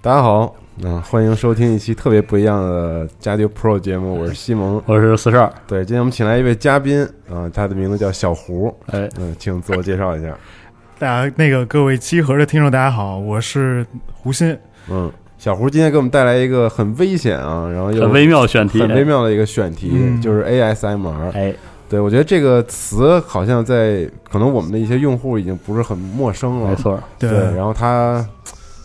[0.00, 4.80] 大家好，嗯、欢迎收听一期特别不一样的加丢 Pro 节目，我是西蒙。
[4.86, 10.34] 我是四十二，对，今天我们请来一位嘉宾啊、他的名字叫小胡，哎，嗯、请自我介绍一下。
[10.98, 13.84] 大家那个各位集合的听众，大家好，我是
[14.14, 14.58] 胡鑫。
[14.88, 21.32] 嗯，小胡今天给我们带来一个很危险啊，然后又很微妙的选题，很微妙的一个选题，嗯就是 ASMR。
[21.32, 21.54] 哎，
[21.88, 28.26] 对我觉得这个词好像在可能我们的一些用户已经不是很陌生了，没错，对，然后它，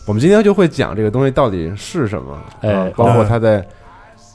[0.06, 3.66] 我们今天就会讲这个东西到底是什么，哎啊包括它在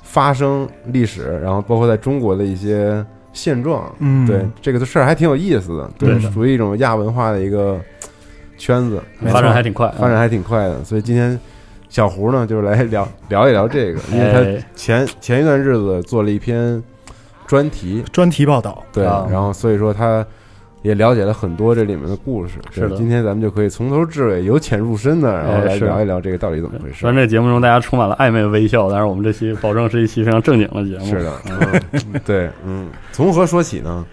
[0.03, 4.25] 发生历史，然后包括在中国的一些现状，嗯。
[4.25, 6.31] 对这个事儿还挺有意思的，对，对。
[6.31, 7.79] 属于一种亚文化的一个
[8.57, 11.39] 圈子，发展还挺快，发展还挺快的，所以今天
[11.87, 14.63] 小胡呢就是来聊聊一聊这个，因为他哎。
[14.75, 16.81] 前前一段日子做了一篇
[17.47, 20.25] 专题，专题报道，对，啊然后所以说他
[20.81, 22.55] 也了解了很多这里面的故事。
[22.71, 27.15] 是的今天咱们就可以从头至尾由浅入深的，然后来聊一聊这个到底怎么回事虽然。
[27.15, 31.05] 这节目中大家充满了暧昧微笑，但是我们这期保证是一期非常正经的节目。
[31.05, 31.33] 是的，
[31.93, 34.05] 嗯，对，嗯，从何说起呢？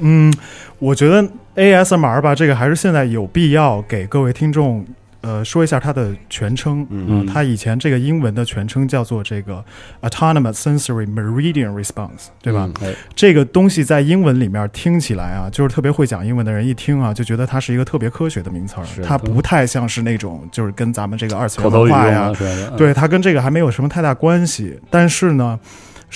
[0.00, 0.32] 嗯，
[0.78, 1.22] 我觉得
[1.54, 4.84] ASMR 吧，这个还是现在有必要给各位听众。
[5.24, 9.64] 呃，说一下它的全称，嗯它以前这个英文的全称叫做这个
[10.02, 12.70] Autonomous Sensory Meridian Response，对吧？
[13.16, 22.30] 这个东西在英文里面听起来啊，就是特别会讲英文的人一听啊，就觉得它是一个特别科学的名词儿，它不太像是那种就是跟咱们这个二次文化呀？
[22.76, 24.78] 对，它跟这个还没有什么太大关系。
[24.90, 25.58] 但是呢，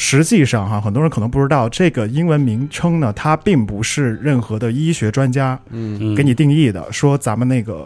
[0.01, 7.85] 实际上哈，很多人可能不知道，这个英文名称呢，它并不是任何的医学专家嗯，给你定义的，说咱们那个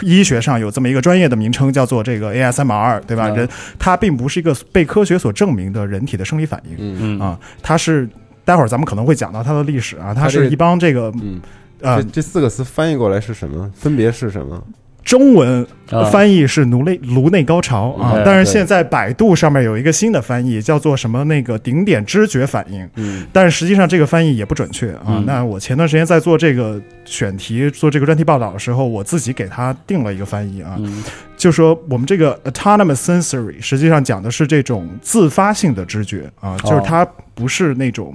[0.00, 3.28] 医学上有这么一个专业的名称叫做这个 ASMR，对吧？
[3.28, 8.08] 嗯人它并不是一个被科学所证明的人体的生理反应嗯嗯啊，它是。
[8.44, 11.40] 待会儿咱们可能会讲到它的历史啊，它是一帮这个嗯，
[11.80, 13.70] 呃这这四个词翻译过来是什么？
[13.72, 14.60] 分别是什么？
[15.04, 25.02] 中文啊翻译是颅内颅内高潮啊哎，但是现在百度上面有一个新的翻译，叫做什么那个顶点知觉反应，嗯但是实际上这个翻译也不准确啊。
[25.08, 31.02] 嗯那我前段时间在做这个选题、做这个专题报道的时候，我自己给他定了一个翻译啊，嗯
[31.36, 38.14] 就说我们这个 autonomous sensory 实际上讲的是这种自发性的知觉啊，就是它不是那种。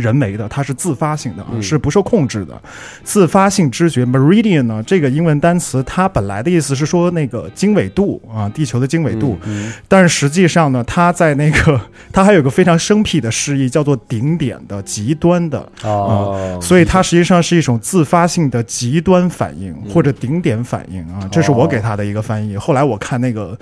[0.00, 2.60] 人为的，它是自发性的啊，嗯是不受控制的。
[3.04, 11.80] 自发性知觉 meridian 呢，这个英文单词它本来的意思是说那个经纬度啊，地球的经纬度，嗯但是实际上呢，它在那个
[12.12, 22.56] 它还有个非常生僻的释义，叫做顶点的极端的哦，所以它实际上是一种自发性的极端反应或者顶点反应啊，这是我给它的一个翻译。
[22.56, 23.58] 后来我看那个。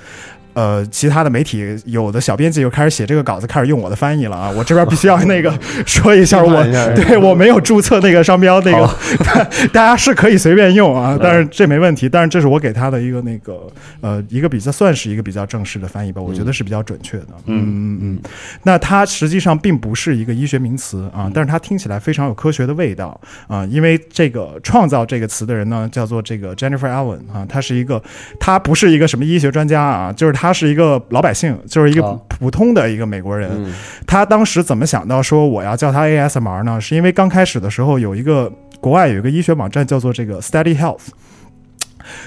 [0.55, 4.51] 呃，其他的媒体有的小编辑又开始写这个稿子，开始用我的翻译了啊！
[4.51, 5.53] 我这边必须要那个
[5.87, 6.65] 说一下，我
[6.95, 8.87] 对我没有注册那个商标，那个
[9.73, 12.09] 大家是可以随便用啊，但是这没问题。
[12.09, 13.67] 但是这是我给他的一个那个
[14.01, 17.29] 呃一个比较算是一个比较正式的翻译吧，我觉得是比较准确的。
[17.47, 18.19] 嗯嗯嗯。
[18.63, 28.03] 那它实际上并不是一个医学名词啊，但是它听起来非常有科学的味道啊，因为这个创造这个词的人呢叫做这个 Jennifer Allen 啊，他是一个
[28.41, 33.51] 他不是一个什么医学专家啊，就是他是一个老百姓，就是一个啊普通的一个美国人。
[33.55, 33.75] 嗯
[34.07, 36.81] 他当时怎么想到说我要叫他 ASMR 呢？
[36.81, 38.51] 是因为刚开始的时候有一个
[38.81, 41.09] 国外有一个医学网站叫做这个 Study Health。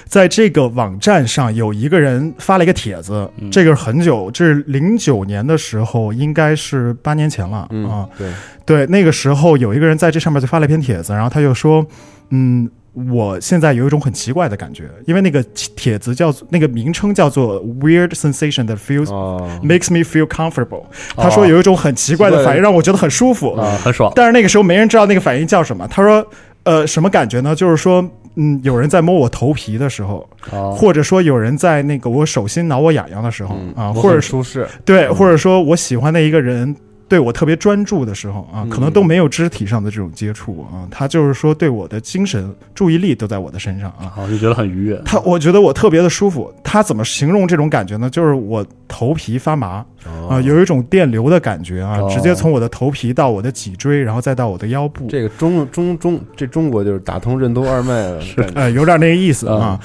[0.04, 8.32] 在这个网站上，有一个人发了一个帖子，嗯这个是很久，这是零九年的时候，应该是八年前了啊、嗯，对，
[8.64, 11.84] 对，那个时候有一个人在这上面就发了一篇帖子，然后他就说，
[12.30, 15.42] 嗯，我现在有一种很奇怪的感觉，因为那个
[15.74, 20.84] 帖子叫做那个名称叫做 Weird Sensation that feels、哦，makes me feel comfortable。
[21.16, 23.54] 他说有一种很奇怪的反应，让我觉得很舒服。
[23.54, 25.88] 啊，很爽，但是那个时候没人知道那个反应叫什么。
[25.88, 26.26] 他说，
[26.64, 27.54] 呃，什么感觉呢？
[27.54, 36.76] 就是说，嗯，有人在摸我头皮的时候，哦，或者说有人在那个我手心挠我痒痒的时候嗯啊，或者舒适，对，或者说我喜欢的一个人
[37.12, 44.08] 对我特别专注的时候啊，可能都没有肢体上的这种接触啊，他就是说对我的精神注意力都在我的身上啊。
[44.16, 44.98] 好，就觉得很愉悦。
[45.04, 46.50] 他，我觉得我特别的舒服。
[46.64, 48.08] 他怎么形容这种感觉呢？
[48.08, 49.84] 就是我头皮发麻
[50.30, 55.06] 啊、有一种电流的感觉啊，哦直接从我的头皮到我的脊椎，然后再到我的腰部。
[55.10, 59.80] 这个中中中这中国就是打通任督二脉了，感觉呃， 有点那个意思嗯啊。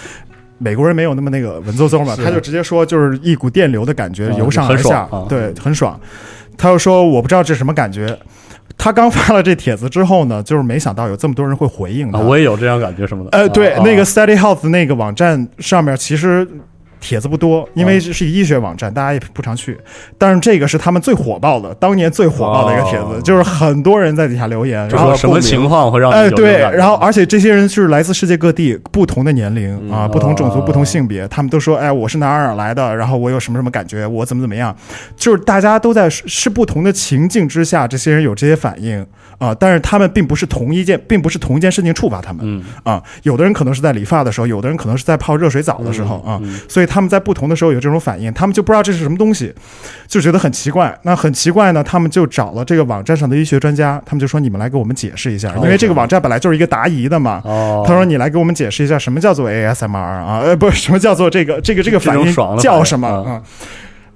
[0.60, 6.00] 美国人没有那么那个文绉绉嘛，他就直接说就是一股电流的感觉啊由上而下对，很爽。
[6.58, 8.18] 他又说我不知道这是什么感觉。
[8.78, 12.20] 他刚发了这帖子之后呢，就是没想到有这么多人会回应他。
[12.20, 13.30] 啊，我也有这样感觉什么的。
[13.32, 16.48] 呃，对，啊那个 Study Health 那个网站上面其实
[17.00, 19.78] 帖子不多，因为是医学网站，大家也不常去。
[20.18, 23.22] 但是这个是他们最火爆的，当年最火爆的一个帖子，哦。
[23.24, 30.62] 就是很多人在底下留言，然后说什么情况会让你哎，对，然后而且这些人是来自世界各地，不同的年龄啊，嗯不同种族、哦。
[30.62, 34.76] 不同性别，他们都说，哎，我是哪儿哪儿来的，然后我有什么什么感觉，我怎么怎么样，
[35.16, 39.06] 就是大家都在是是不同的情境之下，这些人有这些反应
[39.38, 42.64] 啊，但是他们并不是同一件，并不是同一件事情触发他们嗯。
[42.84, 49.54] 啊，有的人可能是在理发的时候，有的人可能是在泡热水澡的时候啊，嗯所以他们在不同的时候有这种反应，他们就不知道这是什么东西，
[50.08, 50.98] 就觉得很奇怪。
[51.04, 57.42] 那很奇怪呢，他们就找了这个网站上的医学专家，他们就说你们来给我们解释一下，因为这个网站本来就是一个答疑的嘛。
[57.44, 60.40] 哦，他说：“你来给我们解释一下什么叫做 ASMR 啊？
[60.44, 63.42] 呃，不，什么叫做这个这个这个反应叫什么嗯啊？”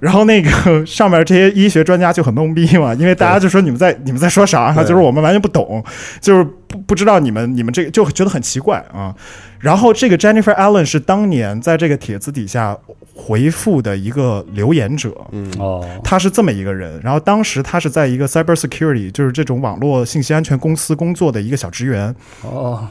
[0.02, 4.72] 然后那个上面这些医学专家就很懵逼嘛，因为大家就说你们在你们在说啥？
[4.72, 5.80] 对就是我们完全不懂，
[6.20, 9.14] 就是不不知道你们你们这个就觉得很奇怪啊。
[9.60, 12.76] 然后这个 Jennifer Allen 是当年在这个帖子底下
[13.14, 17.00] 回复的一个留言者，嗯哦，他是这么一个人。
[17.00, 22.12] 然后当时他是在一个 cyber security，就是这种网络信息安全公司工作的一个小职员。
[22.40, 22.88] 哦，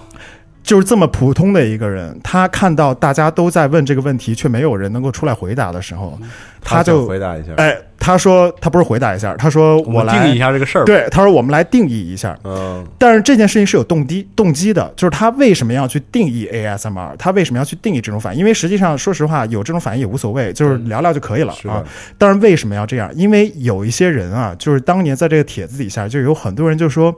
[0.64, 6.18] 就是这么普通的一个人，他看到大家都在问这个问题，却没有人能够出来回答的时候，
[6.62, 10.86] 他想就回答一下，哎，他说他不是回答一下，他说我们来定义一下这个事儿。
[10.86, 12.38] 对，他说我们来定义一下。
[12.44, 18.40] 嗯但是这件事情是有动机动机的，就是他为什么要去定义 ASMR，他为什么要去定义这种反应？
[18.40, 21.84] 因为实际上，说实话，有这种反应也无所谓，就是聊聊就可以了啊。
[22.20, 23.10] 但是为什么要这样？
[23.16, 27.14] 因为有一些人啊，就是当年在这个帖子底下，就有很多人就说。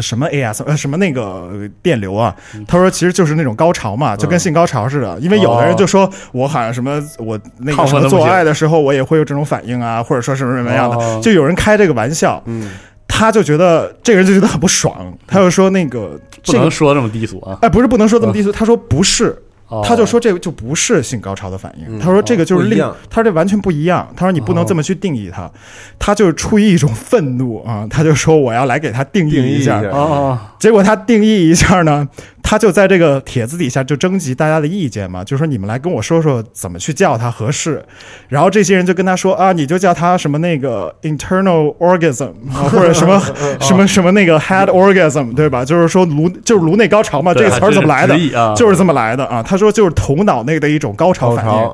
[0.00, 2.34] 什么 AS 呃什么那个呃电流啊？
[2.66, 5.18] 他说其实就是那种高潮嘛，就跟性高潮似的。
[5.20, 12.42] 因为有的人就说我好像什么我那个什么做爱的时候我也会有这种反应啊，或者说什么什么样的，哦就有人开这个玩笑。
[12.46, 12.70] 嗯，
[13.06, 17.58] 他就觉得这个人就觉得很不爽，他就说那个不这个能说这么低俗啊。
[17.60, 19.36] 哎不是不能说这么低俗，他说不是。
[19.72, 19.82] 哦。
[19.84, 21.98] 他就说这个就不是性高潮的反应，嗯。
[21.98, 22.78] 他说这个就是另
[23.10, 25.50] 他说这完全不一样，他说你不能这么去定义它，
[25.98, 29.80] 他就是出于一种愤怒啊，他就说我要来给他定定义一下。
[29.80, 32.06] 哦哦，结果他定义一下呢，
[32.40, 37.84] 他就在这个帖子底下就征集大家的意见嘛，就说你们来跟我说说怎么去叫它合适。
[38.28, 43.20] 然后这些人就跟他说啊，你就叫它什么那个 internal orgasm 啊， 或者什么
[43.60, 45.64] 什么什么那个 head orgasm，对吧？
[45.64, 48.16] 就是说颅就是颅内高潮嘛，这个词儿怎么来的？
[48.54, 49.42] 就是这么来的啊。
[49.42, 51.70] 他说就是头脑内的一种高潮高反应。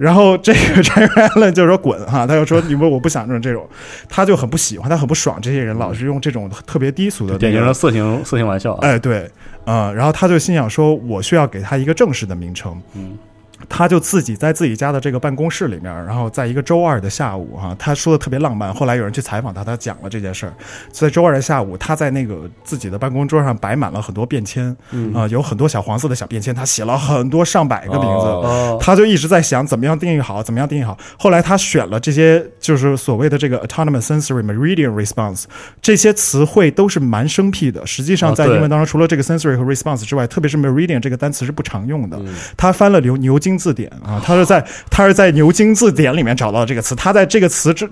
[0.00, 3.68] 然后这个 Jerry Allen 就说滚哈，他就说你们我不想这种这种，
[4.08, 8.78] 他就很不喜欢，他很不爽这些人老是用这种特别低俗的、那个、典型的色情色情玩笑啊。
[8.80, 9.30] 哎，对，
[9.66, 12.80] 嗯，然后他就心想说，我需要给他一个正式的名称。
[12.94, 13.18] 嗯，
[13.68, 18.72] 他就自己在自己家的这个办公室里面，然后在一个周二的下午，哈、他说的特别浪漫。
[18.72, 20.52] 后来有人去采访他，他讲了这件事儿。
[20.90, 28.78] 在周二的下午，他在那个自己的办公桌上摆满了很多便签，嗯啊、有很多小黄色的小便签，他写了很多上百个名字。
[28.80, 30.96] 他就一直在想怎么样定义好，怎么样定义好。
[31.18, 35.44] 后来他选了这些，就是所谓的这个 autonomous sensory meridian response
[35.80, 37.86] 这些词汇都是蛮生僻的。
[37.86, 42.16] 实际上，在英文当中，除了这个 sensory 和 response 之外，特别是 meridian 这个单词是不常用的。
[42.18, 46.94] 嗯他翻了牛牛津字典啊，他是在他是在牛津字典里面找到这个词。
[46.94, 47.88] 他在这个词之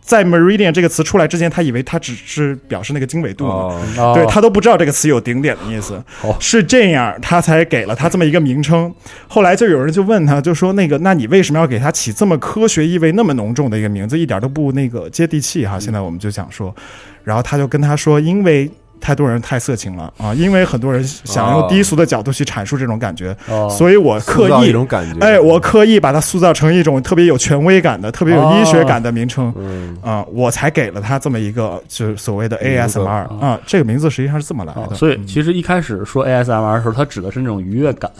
[0.00, 3.44] 在 meridian 这个词出来之前，他以为它只是表示那个经纬度
[4.14, 8.92] 对他都不知道这个词有顶点的意思哦，是这样，他才给了他这么一个名称。
[9.28, 15.78] 后来就有人就问他，就说那个，那你为什么要给他起这么科学意味那么浓重的一个名字，一点都不那个接地气哈？
[15.78, 16.74] 现在我们就想说，
[17.22, 18.68] 然后他就跟他说，因为。
[19.02, 20.32] 太多人太色情了啊！
[20.32, 29.52] 因为很多人想用低俗的角度去阐述这种感觉，哦，所以我刻意一种感觉，哎，我刻意把它塑造成一种特别有权威感的、特别有医学感的名称。
[29.58, 34.80] 嗯啊、我才给了它这么一个，就是所谓的 ASMR 啊、这个名字实际上是这么来的。
[34.80, 38.10] 哦所以其实一开始说 ASMR 的时候，它指的是那种愉悦感，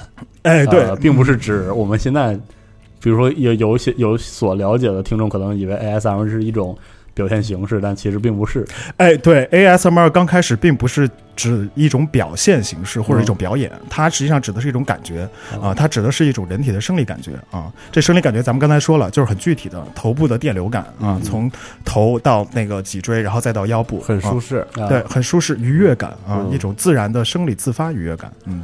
[0.43, 2.35] 哎，对，呃并不是指我们现在，
[3.01, 6.77] 比如说有有些有所了解的听众可能以为 ASMR 是一种
[7.15, 8.67] 表现形式，但其实并不是。
[8.97, 15.29] 哎，对，ASMR 刚开始并不是指一种表现形式或者一种表演，它实际上指的是一种感觉
[15.61, 17.73] 啊，它指的是一种人体的生理感觉啊。
[17.91, 21.51] 这生理感觉咱们刚才说了，就是很具体的头部的电流感啊，从
[21.85, 28.63] 头到那个脊椎，然后再到腰部，很舒适，适，啊对，很舒适，愉悦感啊，嗯一种自然的生理自发愉悦感，嗯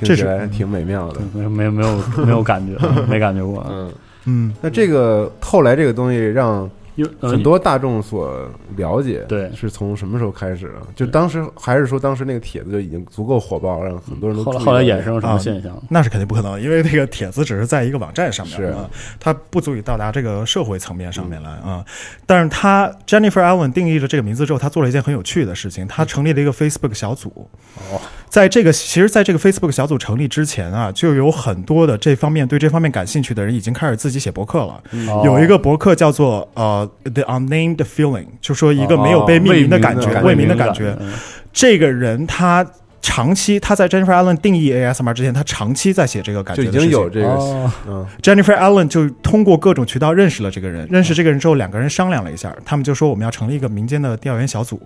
[0.00, 1.20] 这是听起来挺美妙的。
[1.32, 3.64] 没没没有没有感觉， 没感觉过。
[3.70, 3.92] 嗯，
[4.24, 4.54] 嗯。
[4.60, 10.74] 那这个后来这个东西让因为呃很多大众所了解，对是从什么时候开始的？
[10.94, 15.80] 就当时还是说当时那个帖子就已经足够火爆，让很多人都后来衍生什啊么现象？
[15.88, 21.84] 那是肯定不可能，因为那个帖子只是在一个网站上面是啊，它不足以到达这个社会层面上面来啊。
[22.26, 27.48] 但是他 Jennifer Allen 定义了这个名字之后，他做了一件很有趣的事情，他成立了一个 Facebook 小组。
[27.90, 34.82] 哦，在这个其实，在这个 Facebook 小组成立之前啊，就有很多的这方面对这方面感兴趣的人已经开始自己写博客了。
[35.08, 40.96] 哦有一个博客叫做呃 The Unnamed Feeling，就说一个没有被命名的感觉，哦未名的感觉。
[41.00, 41.12] 嗯
[41.52, 42.66] 这个人他
[43.02, 46.90] 长期他在 Jennifer Allen 定义 ASMR 之前，他长期在写这个感就已觉的事情。
[46.90, 54.80] 经有这个，Jennifer Allen 就通过各种渠道认识了这个人，认识这个人之后，两个人商量了一下，他们就说我们要成立一个民间的调研小组。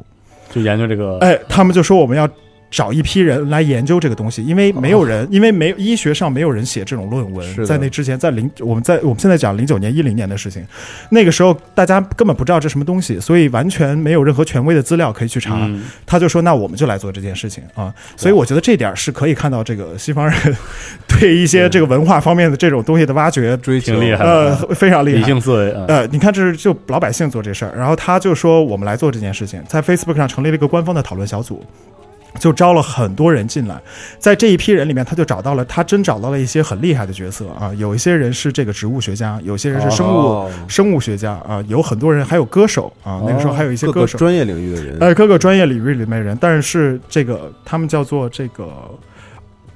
[0.50, 2.28] 就研究这个哎，他们就说我们要
[2.70, 10.66] 找一批人来研究这个东西，因为没有人，因为没有医学上没有人写这种论文在那之前，在零我们在我们现在讲零九年一零年的事情，
[11.10, 15.54] 那个时候大家根本不知道这什么东西，所以完全没有任何权威的资料可以去查。
[15.56, 15.82] 嗯。
[16.04, 20.56] 他就说：“那我们就来做这件事情啊！”所以我觉得这点是可以看到这个西方人
[21.06, 23.92] 对一些这个文化方面的这种东西的挖掘，追求。
[23.92, 25.18] 挺厉害呃，非常厉害。
[25.18, 31.64] 理性思维啊，呃，你看，这是就老百姓做这事儿，然后他就说我们来做这件事情，在 Facebook 上成立了一个官方的讨论小组，
[32.38, 33.80] 就招了很多人进来，
[34.18, 40.50] 在这一批人里面，他就找到了，他真找到了一些很厉害的角色啊，有一些人是这个植物学家，有些人是生物、哦。
[40.68, 48.68] 生物学家啊，有很多人还有歌手啊，那个时候还有一些歌手，各个专业领域的人，呃，各个专业领域里面人，但是这个他们叫做这个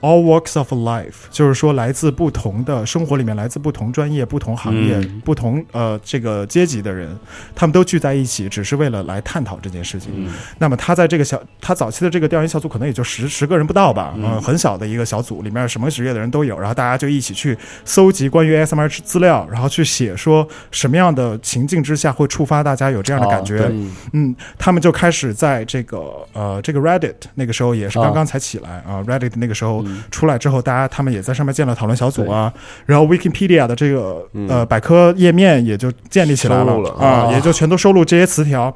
[0.01, 5.21] all walks of life，就是说来自不同的生活里面，来自不同专业、不同行业、嗯。
[5.25, 7.15] 不同呃这个阶级的人，
[7.55, 10.13] 他们都聚在一起，只是为了来探讨这件事情。
[10.17, 10.33] 嗯。
[10.59, 14.25] 那么他在这个小，他早期的这个调研小组可能也就十十个人不到吧，嗯。
[14.25, 23.59] 嗯、很小的一个小组，里面什么职业的人都有，然后大家就一起去搜集关于 ASMR 资料，然后去写说什么样的情境之下会触发大家有这样的感觉。
[23.61, 28.05] 哦嗯嗯，他们就开始在这个呃这个 Reddit 那个时候也是啊。
[28.05, 32.53] 刚刚才起来啊、r e d d i t 那个时候嗯出来之后，大家他们也在上面建了讨论小组啊，
[32.87, 38.75] 然后 Wikipedia 的这个嗯呃百科页面也就建立起来了啊，哦也就全都收录这些词条。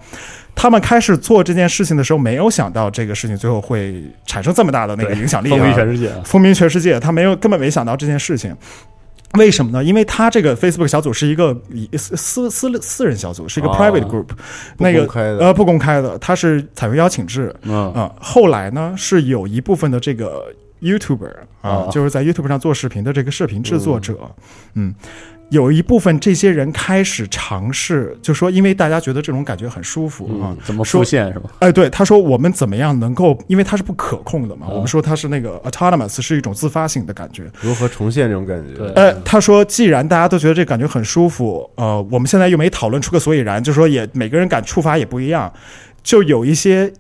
[0.57, 8.57] 他们开始做这件事情的时候，没有想到这个事情最后会产生这么大的那个影响力、啊，风靡全世界啊，风靡全世界，他没有根本没想到这件事情。
[9.37, 9.83] 为什么呢？
[9.83, 14.35] 因为他这个 Facebook 小组是一个以私私私私人小组，是一个哦 private group，、不
[14.79, 20.45] 那个呃不公开的，它是采用邀请制嗯啊、后来呢，是有一部分的这个
[20.85, 24.17] YouTuber 啊、哦就是在 YouTube 上做视频的这个视频制作者，
[24.75, 24.95] 嗯。
[25.51, 31.51] 有一部分这些人开始尝试，就说因为大家觉得这种感觉很舒服啊，嗯，怎么说复现是吧？
[31.59, 37.45] 哎，对，他说我们怎么样能够，因为它是不可控的嘛，嗯我们说它是那个 autonomous，是一种自发性的感觉。
[37.61, 38.75] 如何重现这种感觉？
[38.75, 45.53] 对呃，他说，既然大家都觉得这感觉很舒服，呃，我们现在又没讨论出个所以然，就说也每个人感触发也不一样，
[46.03, 46.91] 就有一些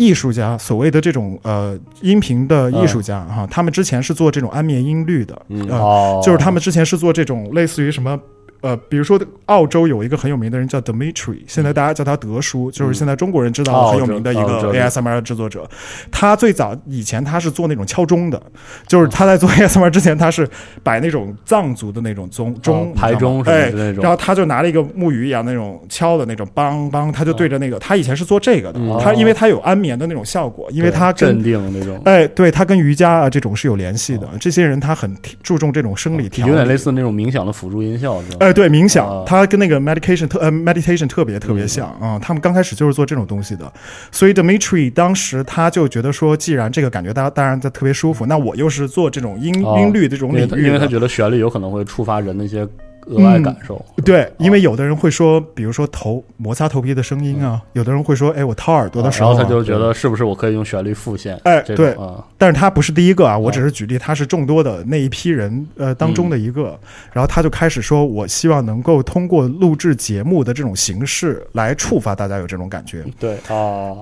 [0.00, 8.18] 艺术家，所谓的这种呃音频的艺术家哈、他们之前是做这种安眠音律的，嗯呃哦，就是他们之前是做这种类似于什么。
[8.60, 15.68] 呃，比如说澳洲有一个很有名的人叫 Dimitri，现在大家叫他德叔，就是现在中国人知道很有名的一个 ASMR 制作者。
[16.10, 18.40] 他最早以前他是做那种敲钟的，
[18.86, 20.48] 就是他在做 ASMR 之前，他是
[20.82, 24.02] 摆那种藏族的那种钟钟哦排钟什么哎的那种。
[24.02, 28.98] 然后他就拿了一个木鱼一样那种敲的那种梆梆，他就对着那个，他以前是做这个的，嗯。
[29.00, 34.28] 他因为他有安眠的那种效果，因为他镇定那种，哎，对他跟瑜伽啊这种是有联系的。
[34.38, 38.49] 这些人他很注重这种生理调理，有点类似那种冥想的辅助音效，是吧？
[38.50, 43.72] 哎，对，冥想啊，它跟那个 meditation 特呃 meditation 特别特别像啊、他们刚开始就是做这种东西的，
[44.10, 49.78] 所以 Dimitri 当时他就觉得说，既然这个感觉大家当然在特别舒服，那我又是做这种音、哦。
[49.78, 50.58] 音律这种领域的。
[50.58, 52.66] 因为他觉得旋律有可能会触发人的一些
[53.06, 53.84] 额外感受。
[54.04, 59.32] 对，因为有的人会说，比如说头摩擦头皮的声音啊，有的人会说，哎，我掏耳朵的时候、啊。
[59.32, 61.38] 然后他就觉得是不是我可以用旋律复现？
[61.44, 61.96] 哎对
[62.38, 66.78] 但是他不是第一个啊，我哦只是举例，他是众多的那一批人呃当中的一个。
[67.12, 73.04] 然后他就开始说，我希望能够通过录制节目的这种形式来触发大家有这种感觉。
[73.18, 73.94] 对啊，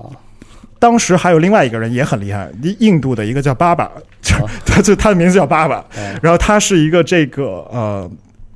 [0.79, 3.91] 当时还有另外一个人也很厉害，印印度的一个叫爸爸，
[4.21, 8.09] 就啊 他就他的名字叫爸爸，哎然后他是一个这个呃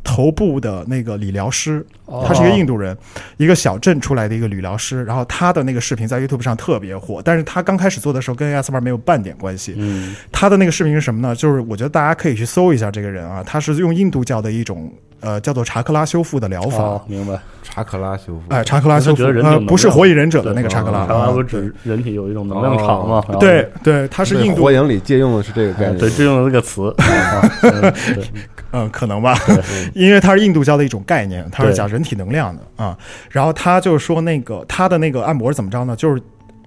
[0.04, 2.96] 头部的那个理疗师，哦他是一个印度人，
[3.38, 5.04] 一个小镇出来的一个理疗师。
[5.06, 9.76] 然后他的那个视频在 YouTube 上特别火，但是他刚开始做的时候跟 ASMR 没有半点关系。
[9.78, 11.34] 嗯他的那个视频是什么呢？
[11.36, 14.92] 就是我觉得大家可以去搜一下这个人啊，他是用印度教的一种
[15.24, 16.78] 呃叫做查克拉修复的疗法。
[16.84, 17.40] 哦，明白。
[17.64, 23.24] 查克拉修复，哎，查克拉修复我觉得人挺呃，不是火影忍者的那个查克拉，查克拉不指人体有一种能量场嘛？
[23.40, 26.94] 对对，它是印度火影里借用的是这个概念，哎对，借用了这个词，
[28.74, 29.36] 嗯，可能吧，
[29.96, 32.96] 因为它是印度教的一种概念，它是讲人体能量的啊。
[33.32, 35.96] 然后他就说那个他的那个按摩是怎么着呢？
[35.96, 36.22] 就是。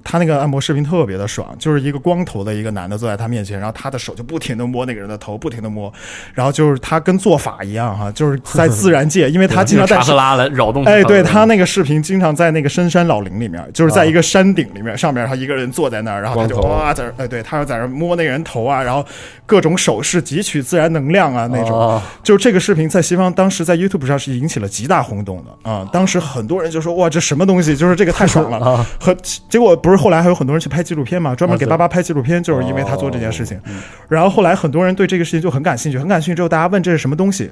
[0.06, 5.92] 他那个按摩视频特别的爽，就是一个光头的一个男的坐在他面前，然后他的手就不停的摸那个人的头，不停的摸，
[6.32, 10.84] 然后就是他跟做法一样哈，就是在自然界，因为他经常在查克拉来扰动。
[10.84, 19.04] 哎，对他那个视频经常在那个深山老林里面，就是在一个山顶里面，上面他一个人坐在那儿，然后他就哇在那儿，哎，对，他就在那儿摸那个人头啊，然后
[19.44, 21.70] 各种手势汲取自然能量啊那种。
[21.70, 28.84] 哦就这个视频在西方当时在 YouTube 上是引起了极大轰动的啊，当时很多人就说哇这什么东西，就是这个太爽了。
[29.48, 33.58] 结果不是后来还有很多人去拍纪录片嘛，专门给啊对爸爸拍纪录片，就是因为他做这件事情。
[34.08, 37.50] 然后后来很多人对这个事情就很感兴趣，很感兴趣之后，大家问这是什么东西，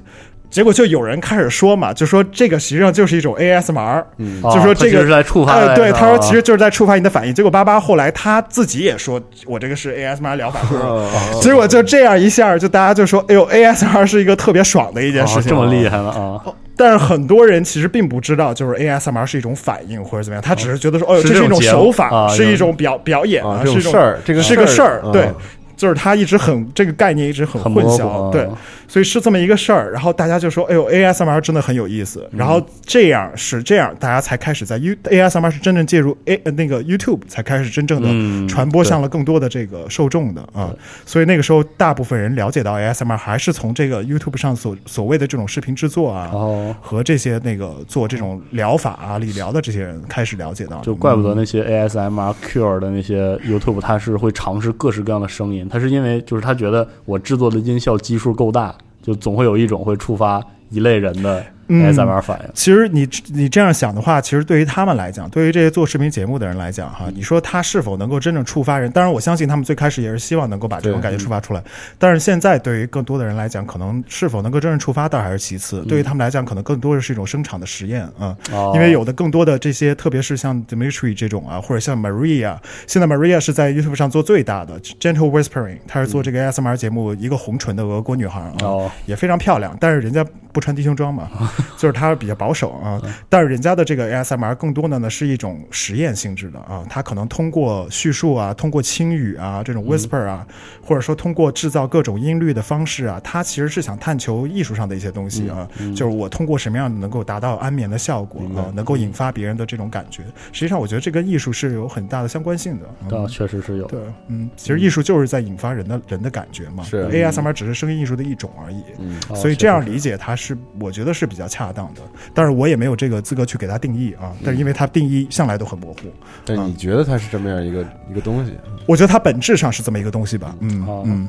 [0.49, 7.33] 结果就有人开始说嘛，就说这个实际上就是一种 ASMR，嗯就说这个是在触发哎，对，他说啊其实就是在触发你的反应。
[7.33, 10.59] 结果巴巴后来他自己也说，我这个是 ASMR 疗法。
[10.75, 11.09] 哦
[11.41, 16.41] 结果就这样一下，就大家就说，哎呦，ASMR 是一个特别爽的一件事情，哦这么厉害了啊！
[16.77, 25.33] 但是很多人其实并不知道，就是 ASMR 是一种反应或者怎么样，他只是觉得说，哦，这是一种手法，啊是一种表表演啊是一种事儿这个是个事事儿儿，对啊。
[25.75, 28.47] 就是他一直很这个概念一直很很混淆，啊对，
[28.87, 29.91] 所以是这么一个事儿。
[29.91, 40.73] 然后大家就说：“哎呦，ASMR 真的很有意思。”然后这样是这样，大家才开始在 U ASMR 是真正介入 A 呃那个 YouTube 才开始真正嗯的传播向了更多的这个受众的啊。
[41.05, 62.49] 所以那个时候，大部分人了解到 ASMR 还是从这个 YouTube 上所所谓的这种视频制作啊，哦和这些那个做这种疗法啊、理疗的这些人开始了解到，就怪不得那些 ASMR Cure 的那些 YouTube，它是会尝试各式各样的声音，他是因为就是他觉得我制作的音效基数够大，就总会有一种会触发一类人的嗯 ASMR 反应。
[62.53, 68.91] 其实你你这样想的话，其实对于他们来讲，对于这些做视频节目的人来讲，哈，你说他是否能够真正触发人？
[68.91, 71.63] 当然，我相信他们最开始也是希望能够把这种感觉触发出来。
[71.97, 75.81] 但是现在对于更多的人来讲，可能是否能够真正触发，倒还是其次。
[75.83, 78.35] 对于他们来讲，可能更多的是一种生产的实验啊、
[78.73, 82.57] 因为有的更多的这些，特别是像 Dimitri 这种啊，或者像 Maria，
[82.87, 91.29] 现在 Maria 是在 YouTube 上做最大的 Gentle Whispering，她是做这个 ASMR 节目，一个红唇的俄国女孩啊，哦也非常漂亮，但是人家不穿低胸装嘛，
[91.77, 93.01] 就是它比较保守啊。
[93.29, 100.45] 但是人家的这个 ASMR 更多的呢是一种实验性质的啊，它可能通过叙述啊，通过轻语啊，这种 whisper 啊，
[100.81, 110.23] 或者说通过制造各种音律的方式啊，它其实是想探求艺术上的一些东西啊，就是我通过什么样的能够达到安眠的效果啊，能够引发别人的这种感觉。
[110.51, 112.85] 实际上，我觉得这跟艺术是有很大的相关性的。
[113.09, 113.85] 嗯啊，确实是有。
[113.87, 116.83] 对，嗯，其实艺术就是在引发人的人的感觉嘛。
[116.83, 118.81] 是 ASMR 只是声音艺术的一种而已。
[118.99, 122.01] 嗯哦所以这样理解它是，我觉得是比较恰当的。
[122.33, 124.33] 但是我也没有这个资格去给它定义啊。
[124.43, 125.99] 但是因为它定义向来都很模糊，
[126.45, 128.53] 但你觉得它是这么样一个一个东西？
[128.87, 130.55] 我觉得它本质上是这么一个东西吧。
[130.59, 131.27] 嗯哦嗯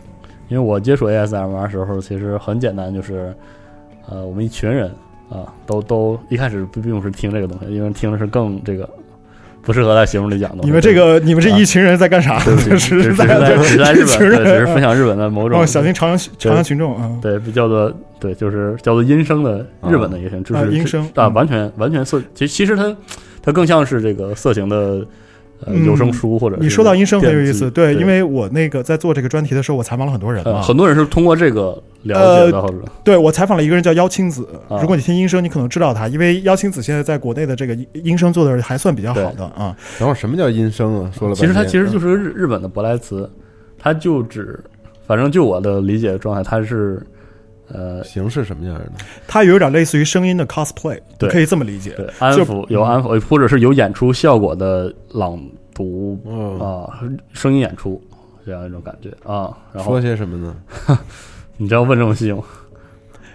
[0.49, 3.35] 因为我接触 ASMR 的时候，其实很简单，就是
[4.09, 4.89] 呃，我们一群人
[5.29, 8.89] 啊，都都一开始并并不是听这个东西，因为听的是更这个
[9.67, 10.63] 不适合在节目里讲的。
[10.63, 12.39] 你们这个你们这一群人在干啥？
[12.45, 17.11] 对不起， 是只是在在只是在日本，只是分享日本的某种哦，小心朝阳朝阳群众啊。
[17.21, 22.97] 对，比叫做对，就是叫做音声的日本的一个声，就啊是音声啊，嗯完全完全色，其其实它
[23.43, 25.05] 它更像是这个色情的
[25.85, 32.15] 有声书或者你说到音声很有意思，电对，因为我那个在做这个专题的时候，我采访了很多人嘛，呃很多人是通过这个了
[32.47, 39.75] 解的，或者对我采访了一个人叫妖青子，啊如果你听音声，你可能知道他，因为妖青子现在在国内的这个音声做的还算比较好的啊。
[39.99, 41.11] 等会儿什么叫音声啊？
[41.17, 43.29] 说了半其实它其实就是日日本的舶来词，
[43.79, 44.59] 它就指，
[45.07, 47.01] 反正就我的理解状态，它是
[47.73, 48.93] 呃形式什么样的？
[49.27, 51.91] 它有点类似于声音的 cosplay，对可以这么理解。
[51.97, 55.41] 对安抚有安抚，或者是有演出效果的朗
[55.75, 57.01] 读嗯，啊，
[57.33, 58.03] 声音演出
[58.45, 59.57] 这样一种感觉啊。
[59.73, 60.57] 然后说些什么呢？
[61.57, 62.43] 你知道问这么细吗？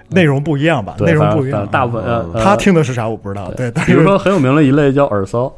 [0.09, 0.95] 内容不一样吧？
[0.97, 1.65] 对，内容不一样。
[1.67, 5.51] 大部分呃嗯，呃他听的是啥我不知道，对，但是比如说很有名的一类叫耳骚，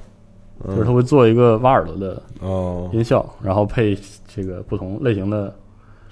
[0.64, 3.98] 嗯就是他会做一个挖耳朵的哦，音效，然后配
[4.34, 5.54] 这个不同类型的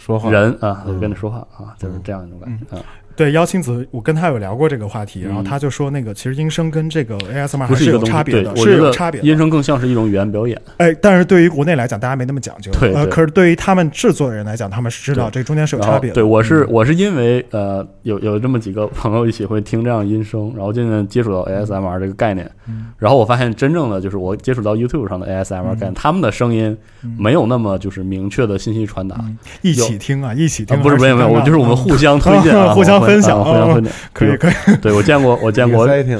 [0.01, 0.31] 说话。
[0.31, 2.83] 人啊，跟着说话啊，就是这样一种感觉啊。
[3.15, 9.28] 对妖青子，我跟他有聊过这个话题，嗯然后他就说那个其实音声跟这个 ASMR 是一个东西，对，差别的，是有差别的。
[9.28, 10.60] 音声更像是一种语言表演。
[10.78, 12.71] 哎，但是对于国内来讲，大家没那么讲究。
[12.74, 16.15] 呃，对对可是对于他们制作人来讲，他们是知道这中间是有差别的。
[16.15, 22.50] 对，我是嗯我是因为呃有有这么几个朋友一起会听这样音声，然后渐渐接触到 ASMR 这个概念，
[22.97, 26.78] 然后我发现真正的就是我接触到 YouTube 上的 ASMR 概念，他们的声音
[27.17, 29.19] 没有那么就是明确的信息传达。
[29.62, 30.80] 一起听啊，一起听。
[30.82, 33.93] 不是没有没有，我就是我们互相 推荐啊，互相我分享啊互相哦分享。
[34.13, 34.53] 可以可以。
[34.81, 36.19] 对我见过，我见过， 塞挺，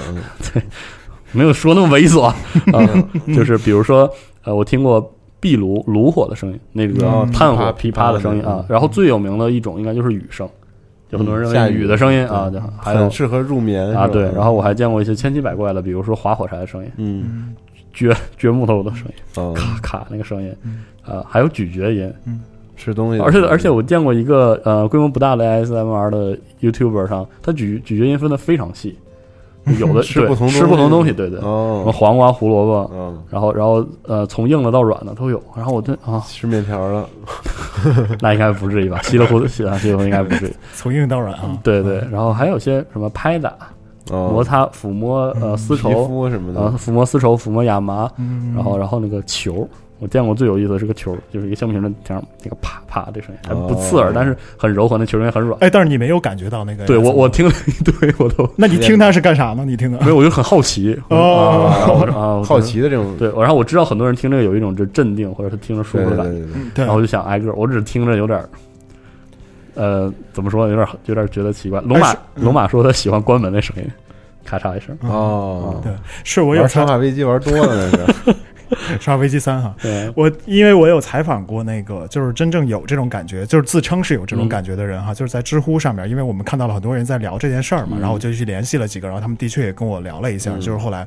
[1.32, 2.24] 没有说那么猥琐
[2.76, 4.10] 啊，就是比如说
[4.44, 8.66] 呃，我听过壁炉炉火的声音，那个嗯炭火噼噼啪的声音啊。
[8.68, 10.48] 然后最有名的一种应该就是雨声，
[11.10, 14.24] 有很多人认为下雨雨的声音啊，就还有很适合入眠啊，对。
[14.34, 17.56] 然后我还见过一些千奇百怪的，比如说划火柴的声音，嗯
[17.94, 20.54] 掘掘木头的声音，嗯，咔咔那个声音，
[21.04, 22.14] 啊，还有咀嚼音。
[22.84, 28.98] 吃东西而且，而且我见过一个呃规模不大的 ASMR 的 YouTuber 上，他咀咀嚼音分的非常细，
[29.80, 31.52] 有的 对吃不同吃不同东西，对对，什么
[31.86, 35.40] 哦，黄瓜、胡萝卜，嗯，然后然后呃从硬的到软的都有。
[35.56, 37.08] 然后我这啊，吃面条了，
[38.20, 39.00] 那应该不至于吧？
[39.06, 40.54] 稀里糊涂，稀里糊涂应该不至于。
[40.74, 41.56] 从硬到软啊。
[41.64, 43.54] 对对，然后还有些什么拍打、
[44.10, 44.30] 哦。
[44.34, 48.54] 摩擦、抚摸呃丝皮绸，肤什么啊的，抚摸丝绸、抚摸亚麻，嗯。
[48.56, 49.68] 然后然后那个球。
[50.02, 55.58] 我见过最有意思的是个球，就是一个橡皮筋的这样那个啪啪这声音，还不刺耳，哦但是很柔和，那球声也很软。
[55.62, 56.86] 哎，但是你没有感觉到那个。
[56.86, 57.32] 对我我。
[57.32, 59.64] 听了一堆，我都那你听它是干啥呢？
[59.66, 68.50] 你听的没有，我就很好奇哦好奇的这种，对，然后我知道很多人听这个有一种就镇定或者他听着舒服的感觉，对对对，然后我就想挨个，我只听着有点儿，
[69.76, 71.80] 呃，怎么说，有点儿有点儿觉得奇怪。
[71.82, 73.90] 龙马嗯龙马说他喜欢关门那声音，
[74.44, 75.94] 咔嚓一声，哦，对，
[76.26, 78.32] 是我有玩生化危机玩多了那是，
[79.00, 79.76] 《生化危机三》哈。
[79.82, 91.06] 对， 我因为我有采访过那个，就是真正有这种感觉，就是自称是有这种嗯感觉的人哈，就是在知乎上面，因为我们看到了很多人在聊这件事儿嘛，嗯然后我就去联系了几个，然后他们的确也跟我聊了一下，嗯就是后来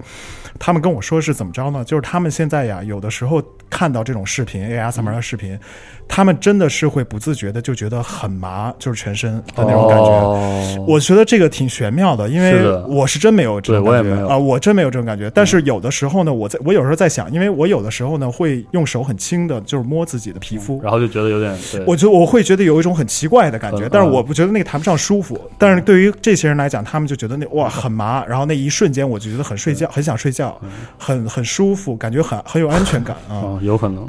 [0.58, 1.84] 他们跟我说是怎么着呢？
[1.84, 5.58] 就是他们现在呀，有的时候看到这种视频 ASMR 的视频，
[6.06, 10.04] 他们真的是会不自觉的就觉得很麻，就是全身的那种感觉。
[10.04, 10.84] 哦。
[10.86, 14.28] 我觉得这个挺玄妙的，因为我是真没有这种感觉对我也没有。
[14.28, 15.30] 啊、我真没有这种感觉。
[15.30, 21.84] 但是有的时候呢，我在我有时候在想，因为我有的时候呢会用手很轻的，就是摸自己的皮肤，然后就觉得有点，对。
[21.86, 25.40] 我觉得我会觉得有一种很奇怪的感觉嗯，但是我不觉得那个谈不上舒服。
[25.58, 30.60] 但是对于这些人来讲，他们就觉得那哇很麻，然后那一瞬间我就觉得很睡觉，很想睡觉，
[30.98, 33.34] 很很舒服，感觉很很有安全感啊。
[33.34, 34.04] 哦，有可能。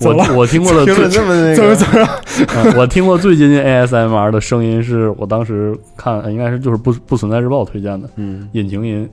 [0.00, 1.20] 我我听过的 听最
[1.54, 2.08] 怎么个，怎么了？
[2.56, 9.08] 嗯我听过最接近 ASMR 的声音是我当时看，呃应该是就是不不存在日报推荐的嗯，引擎音，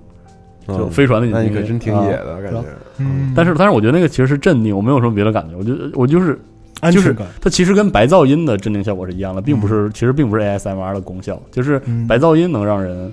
[0.68, 1.52] 就嗯飞船的引擎音。
[1.52, 2.64] 你可真挺啊野的感觉，
[2.98, 6.40] 嗯，但是但是我觉得那个其实是镇定，我没有什么别的感觉，我就我就是就是
[6.82, 7.28] 安全感。
[7.40, 12.08] 它其实跟白噪音的镇定效果是一样的，并不是其实并不是 ASMR 的功效，就是嗯。
[12.08, 13.12] 白噪音能让人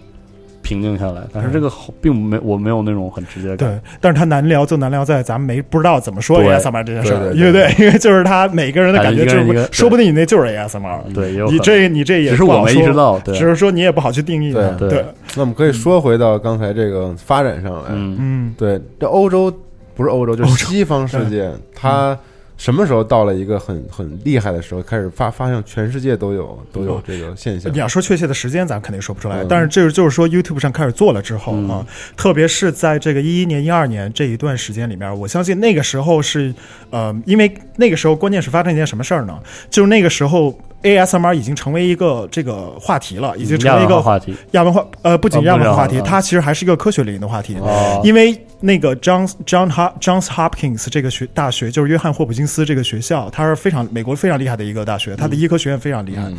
[0.68, 3.70] 平静下来，但是这个好并没我没有那种很直接的感。
[3.70, 3.74] 觉。
[3.76, 13.34] 对，但是他难聊就难聊在咱们没不知道怎么说 ASMR 这件事儿，对对对因为对， 因为就是他每个人的感觉就是感觉一个一个说不定你那就是 ASMR，对，也有你这你这也只是我没意不好说识到，对。
[13.34, 14.60] 只是说你也不好去定义它。
[14.72, 15.04] 对对，
[15.34, 19.50] 那我们可以说回到刚才这个发展上来，嗯，嗯，对，这欧洲
[19.94, 22.18] 不是欧洲，就是西方世界，它
[22.58, 27.78] 什么时候到了一个很很厉害的时候，开始发发现全世界都有都有这个现象你。
[27.78, 29.42] 要说确切的时间，咱肯定说不出来。
[29.44, 36.52] 嗯但是这个就是说，YouTube 上开始做了之后嗯啊，特别是在这个一一年、一二年这一段时间里面，我相信那个时候是
[36.90, 39.40] 呃，因为那个时候关键是发生一件什么事儿呢？
[39.70, 44.36] 就是那个时候 ASMR 已经成为一个这个话题了，已经成为一个亚文化话题。
[44.52, 47.56] 亚文化呃，不仅哦亚文化话题，它其实还是一个科学领域的话题。
[47.56, 48.00] 哦。
[48.04, 56.30] 因为那个 John John Johns Hopkins 这个学大学，就是约翰霍普金斯这个学校，它是非常美国非常厉害的一个大学，它的医科学院非常厉害。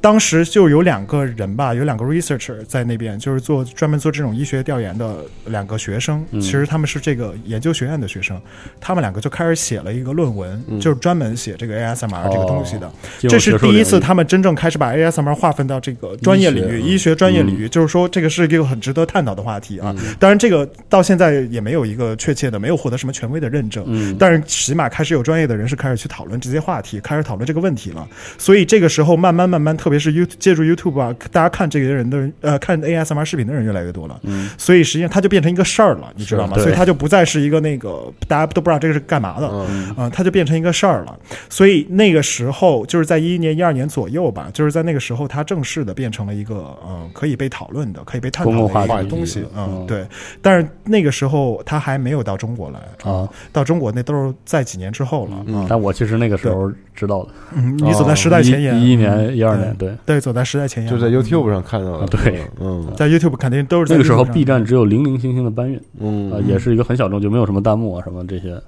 [0.00, 6.40] 当时就有两个人吧，有两个 researcher 在那边，就是做专门做这种医学调研的两个学生，嗯。
[6.40, 8.40] 其实他们是这个研究学院的学生，
[8.80, 10.80] 他们两个就开始写了一个论文，嗯。
[10.80, 12.90] 就是专门写这个 ASMR 这个东西的。
[13.20, 19.96] 这是第一次他们真正开始把 ASMR 划分到这个专业领域、医学专业领域，就是说这个是一个很值得探讨的话题嗯啊。
[20.18, 23.84] 当然，这个到现在也没有一个确切的，没有获得什么权威的认证。
[23.88, 28.06] 嗯但是起码开始有专业的人士开始去讨论这些话题，开始讨论这个问题了。
[28.38, 34.18] 所以这个时候慢慢慢慢，特别是 You 借助 YouTube 啊，大家看这些人的人呃看 ASMR 视频的人越来越多了。
[34.24, 36.58] 嗯所以实际上它就变成一个事儿了，你知道吗？
[36.58, 39.48] 所以它就不再是一个那个大家都不知道这个是干嘛的。
[39.70, 41.18] 嗯啊、它就变成一个事儿了。
[41.48, 49.44] 所以那个时候，就是在一一年、一二二年左右吧，就是在那个时候，它正式的变成了一个嗯可以被讨论的、可以被探讨的一个东西。
[49.54, 50.04] 嗯嗯，对。
[50.42, 52.80] 但是那个时候它还没有到中国来
[53.10, 55.44] 啊，到中国那都是在几年之后了。
[55.46, 68.60] 嗯但我其实那个时候知道的，嗯，你走在时代前沿，一一年、一二年，对，对，走在时代前沿，就在 YouTube 上看到的，啊对，嗯在 YouTube 肯定都是那个时候 B 站只有零零星星的搬运，嗯啊，也是一个很小众，就没有什么弹幕啊什么这些，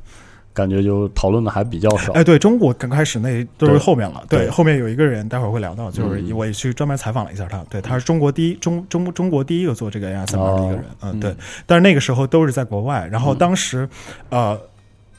[0.52, 2.12] 感觉就讨论的还比较少。
[2.12, 4.24] 哎，对中国刚开始那都是后面了。
[4.28, 7.64] 对，对后面有一个人，待会儿会聊到，就是嗯我也去专门采访了一下他。
[7.70, 10.84] 对，他是中国第一中中中国第一个做这个 ASMR 的一个人。
[11.02, 11.34] 嗯，对。
[11.66, 13.88] 但是那个时候都是在国外，然后当时，
[14.30, 14.60] 呃。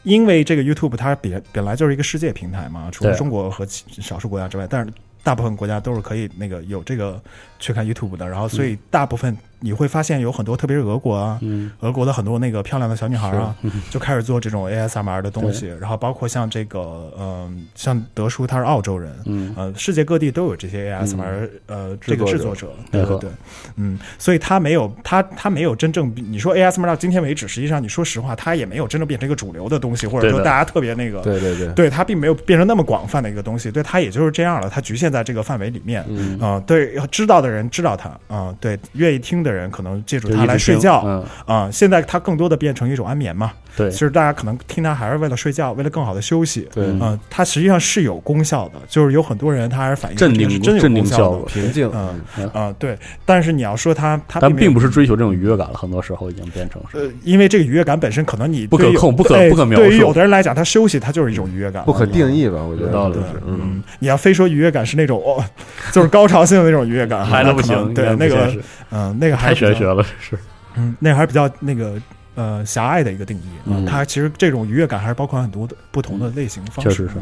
[0.04, 4.92] 因为这个 YouTube 它本本来就是一个世界平台嘛，除了中国和其少数国家之外，但是
[5.24, 7.22] 大部分国家都是可以那个有这个
[7.64, 8.28] 去看 YouTube 的。
[8.28, 13.56] 然后，所以大部分你会发现有很多，特别是俄国啊，嗯，俄国的很多那个漂亮的小女孩啊，
[13.90, 19.54] 就开始做这种 ASMR 的东西，然后包括像这个，嗯、像德叔他是澳洲人，嗯。
[19.56, 23.06] 呃，世界各地都有这些 ASMR、呃这个制作者，对。
[23.06, 23.30] 对对，
[23.78, 36.04] 嗯，所以他没有他他没有真正你说 ASMR 到今天为止，实际上你说实话，他也没有真正变成一个主流的东西，或者说大家特别那个对对对，对他并没有变成那么广泛的一个东西，对他也就是这样了，他局限在这个范围里面。
[36.10, 36.40] 嗯。
[36.40, 43.52] 啊、对，知道的人知道他，啊、对，愿意听的人可能借助它就一直听来睡觉，嗯，啊、现在他更多的变成一种安眠嘛。
[43.76, 46.70] 对其，实大家可能听他还是为了睡觉，为了更好的休息。
[46.72, 51.46] 对嗯嗯、它实际上是有功效的，就是有很多人他还是反映镇定是真有镇定功效的。
[51.46, 57.00] 平静，嗯嗯啊、对，但是你要说它，它但并不是追求这种愉悦感了，很多时候已经变成是。
[57.00, 62.62] 呃，因为这个愉悦感本身可能你不可控不可不可描述对于有的人来讲，他休息他就是一种愉悦感，不可定义吧？
[62.62, 65.44] 我觉得有道理就是，嗯，嗯，你要非说愉悦感是那种哦，
[65.92, 68.56] 就是高潮性的那种愉悦感，还那可能行，对那个
[68.92, 70.38] 嗯，那个还太玄学了，是
[70.76, 72.02] 嗯，那个还是比较那个
[72.36, 76.90] 呃狭隘的一个定义啊、嗯它其实这种愉悦感还是包括很多的不同的类型方式。
[76.90, 77.14] 确实是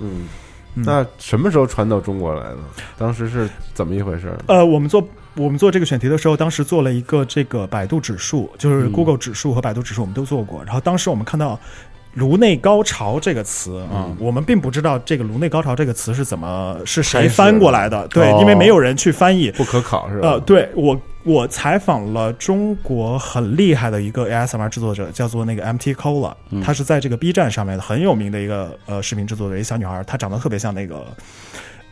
[0.00, 0.28] 嗯
[0.74, 2.58] 那什么时候传到中国来的？
[2.96, 4.32] 当时是怎么一回事？
[4.46, 5.02] 呃，我们做
[5.34, 10.62] 我们做这个选题的时候，当时做了一个这个百度指数，就是嗯 Google 指数和百度指数我们都做过。
[10.64, 11.58] 然后当时我们看到
[12.18, 19.50] “颅内高潮”这个词啊、嗯我们并不知道这个“颅内高潮”这个词是怎么是谁翻过来的，对，哦因为没有人去翻译。
[19.52, 20.30] 不可考是吧？
[20.30, 31.06] 呃，对我我采访了中国很厉害的一个 ASMR 制作者，叫做那个 MT Cola，、嗯她是在这个 B 站上面很有名的一个呃视频制作者，一小女孩，她长得特别像那个。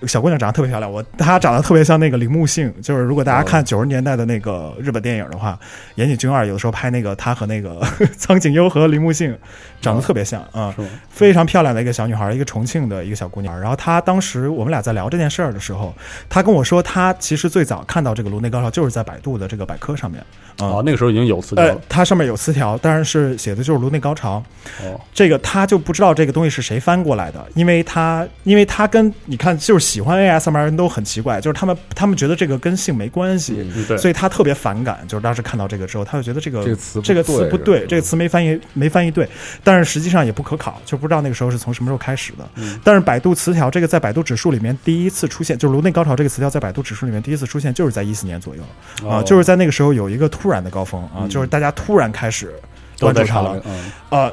[0.07, 5.59] 小姑娘长得特别漂亮，我她长得特别像那个铃木杏，就是如果大家看九十年代的那个日本电影的话，
[5.95, 7.81] 岩井俊二有的时候拍那个她和那个
[8.19, 9.37] 苍井优和铃木杏
[9.81, 10.75] 长得特别像啊？
[11.09, 13.59] 非常漂亮的一个小女孩，一个重庆的一个小姑娘。
[13.59, 15.95] 然后她当时我们俩在聊这件事儿的时候，
[16.29, 20.21] 她跟我说，她其实最早看到这个颅内高潮就是在百度的这个百科上面
[20.59, 20.77] 啊。
[20.77, 24.43] 哦，那个时候已经有词条它上面有词条，但是写的就是颅内高潮。
[24.83, 33.65] 哦，这个她就不知道这个东西是谁翻过来的，因为她因为她跟你看就是喜欢 ASMR 人都很奇怪，就是他们他们觉得这个跟性没关系，
[33.97, 34.99] 所以他特别反感。
[35.07, 39.29] 就是当时看到这个之后，他就觉得这个这个词不这个词不对，这个词没翻译没翻译对，
[39.63, 42.49] 但是实际上也不可考，就不知道那个时候是从什么时候开始的。
[42.57, 48.63] 嗯但是百度词条这个在百度指数里面第一次出现，就是颅内高潮这个词条在百度指数里面第一次出现，就是在一四年左右
[49.09, 52.53] 啊、哦就是在那个时候有一个突然的高峰啊、嗯就是大家突然开始
[52.99, 53.61] 关注它了。
[53.65, 54.33] 嗯，呃，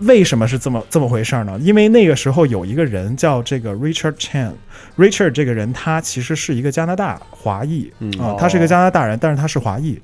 [0.00, 1.58] 为什么是这么这么回事儿呢？
[1.60, 10.00] 因为那个时候有一个人叫这个 Richard Chan，Richard 这个人他其实是一个加拿大华裔嗯啊、哦他是一个加拿大人，但是他是华裔。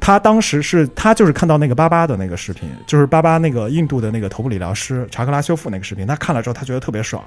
[0.00, 7.22] 他当时是他就是看到那个巴巴的那个视频，就是巴巴那个印度的那个头部理疗师查克拉修复那个视频，他看了之后他觉得特别爽。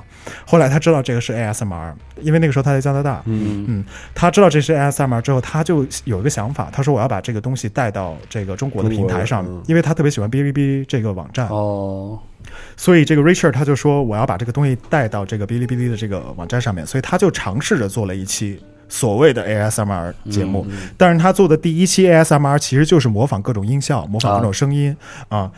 [0.46, 3.66] 后来他知道这个是 ASMR，因为那个时候他在加拿大，嗯。
[3.68, 12.20] 嗯他知道这是 ASMR 之后，他就有一个想法，他说我要把这个东西带到这个中国的平台上嗯，因为他特别喜欢哔哩哔哩这个网站，哦，
[12.76, 24.96] 所以这个 Richard 他就说我要把这个东西带到这个哔哩哔哩的这个网站上面，所以他就尝试着做了一期所谓的 ASMR 节目，嗯但是他做的第一期 ASMR 其实就是模仿各种音效，模仿各种声音
[25.30, 25.52] 啊。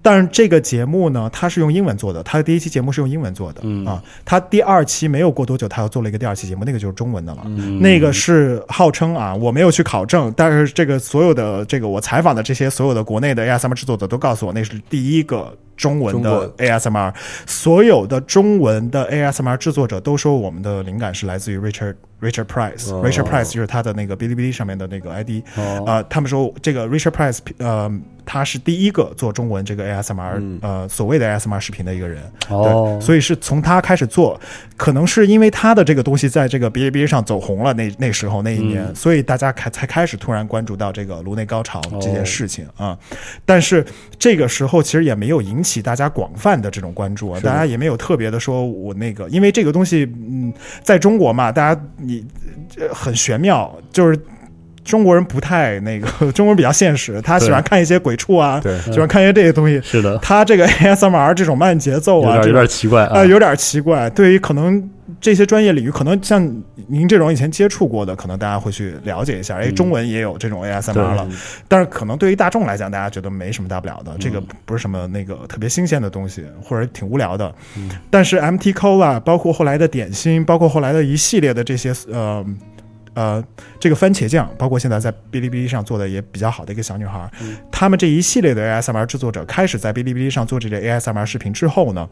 [0.00, 4.02] 但是这个节目呢，他是用英文做的，他的第一期节目是用英文做的、嗯啊。
[4.24, 7.42] 他第二期没有过多久，他又做了一个第二期节目，那个就是中文的了。
[7.46, 17.14] 嗯那个是号称啊，我没有去考证，但是这个所有的这个我采访的这些所有的国内的 ASMR 制作者都告诉我，那是第一个中文的 ASMR。
[17.46, 23.28] 所有的中文的 ASMR 制作者都说我们的灵感是来自于 Richard Richard Price，Richard、哦。
[23.30, 25.42] Price 就是他的那个哔哩哔哩上面的那个 ID。
[25.56, 25.84] 哦。
[25.86, 27.90] 呃，他们说这个 Richard Price，呃，
[28.26, 30.58] 他是第一个做中文这个 ASMR，、嗯。
[30.60, 32.22] 呃，所谓的 ASMR 视频的一个人。
[32.50, 32.98] 哦。
[32.98, 34.38] 对，所以是从他开始做，
[34.76, 38.94] 可能是因为他的这个东西在这个哔哩哔哩上走红了那那时候那一年，嗯。
[38.94, 42.98] 所以大家开才开始突然关注到这个颅内高潮哦这件事情啊、
[43.44, 43.84] 但是
[44.18, 50.52] 这个时候其实也没有引起大家广泛的这种关注啊，大家也没有特别的说我那个，因为这个东西，嗯，
[50.82, 52.24] 在中国嘛，大家你
[52.78, 54.18] 呃很玄妙，就是。
[54.88, 59.80] 中国人不太那个， 中国人比较现实，他喜欢看一些鬼畜啊，对喜欢看一些这些东西。
[59.84, 64.08] 是的，他这个 ASMR 这种慢节奏啊，有点有点奇怪啊呃，，有点奇怪。
[64.10, 66.42] 对于可能这些专业领域，可能像
[66.86, 69.56] 您这种以前接触过的，可能大家会去了解一下。
[69.56, 71.28] 哎，嗯中文也有这种 ASMR 对了，
[71.68, 77.54] 但是可能对于大众来讲，大家觉得没什么大不了的，这个嗯不是什么那个特别新鲜的东西，或者挺无聊的。
[77.76, 82.44] 嗯但是 MT Cola，包括后来的点心，包括后来的一系列的这些呃。
[83.18, 83.44] 呃，
[83.80, 92.08] 这个番茄酱，包括现在在哔哩哔哩上做的也比较好的一个小女孩，嗯他们这一系列的 ASMR 制作者开始在哔哩哔哩上做这类 ASMR 视频之后呢，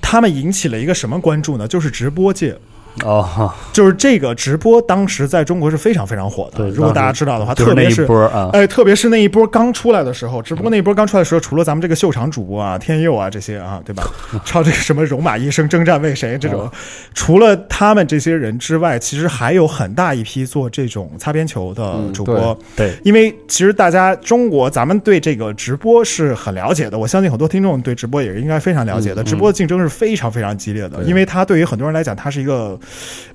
[0.00, 1.68] 他们引起了一个什么关注呢？
[1.68, 2.58] 就是直播界，
[3.04, 6.58] 哦，就是这个直播当时在中国是非常非常火的。
[6.58, 14.04] 对如果大家知道的话，特别是波啊，哎，特别是那一波刚出来的时候，只不过那一波刚出来的时候，除了咱们这个秀场主播啊、天佑啊这些啊，对吧？
[14.44, 16.70] 超这个什么戎马一生征战为谁这种，
[17.14, 22.56] 除了他们这些人之外，其实还有很大一批做这种擦边球的嗯主播。
[22.76, 29.24] 对，因为其实大家中国咱们对这个直播是很了解的，我相信很多听众对直播也是应该非常了解的。
[29.24, 32.78] 直播的竞争是非常非常激烈的，因为它对于很多人来讲，它是一个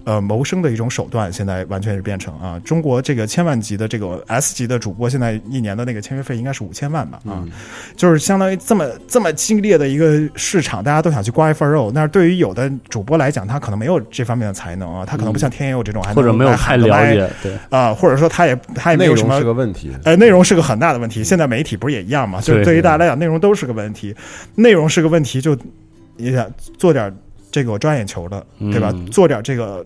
[0.03, 1.31] 呃谋生的一种手段。
[1.31, 7.43] 现在完全是变成啊，中国这个千万级的这个 S 级的主播，现在一年的那个签约费应该是五千万吧啊，
[7.95, 11.91] 就是相当于这么这么激烈的一个市场，大家都想去刮一份肉。
[11.93, 19.91] 但是对于有的主播来讲，他可能没有这方面的才能啊，他可能不像天佑这种或者没有太了解，对，啊、或者说他也他也没有什么是个问题。
[20.03, 21.23] 呃，内容是个很大的问题。
[21.23, 22.39] 现在媒体不是也一样嘛？
[22.39, 24.15] 就是对对于大家来讲，内容都是个问题。
[24.55, 25.57] 内容是个问题，就
[26.15, 27.13] 你想做点
[27.57, 28.91] 这个抓眼球的，对吧？
[28.93, 29.83] 嗯做点这个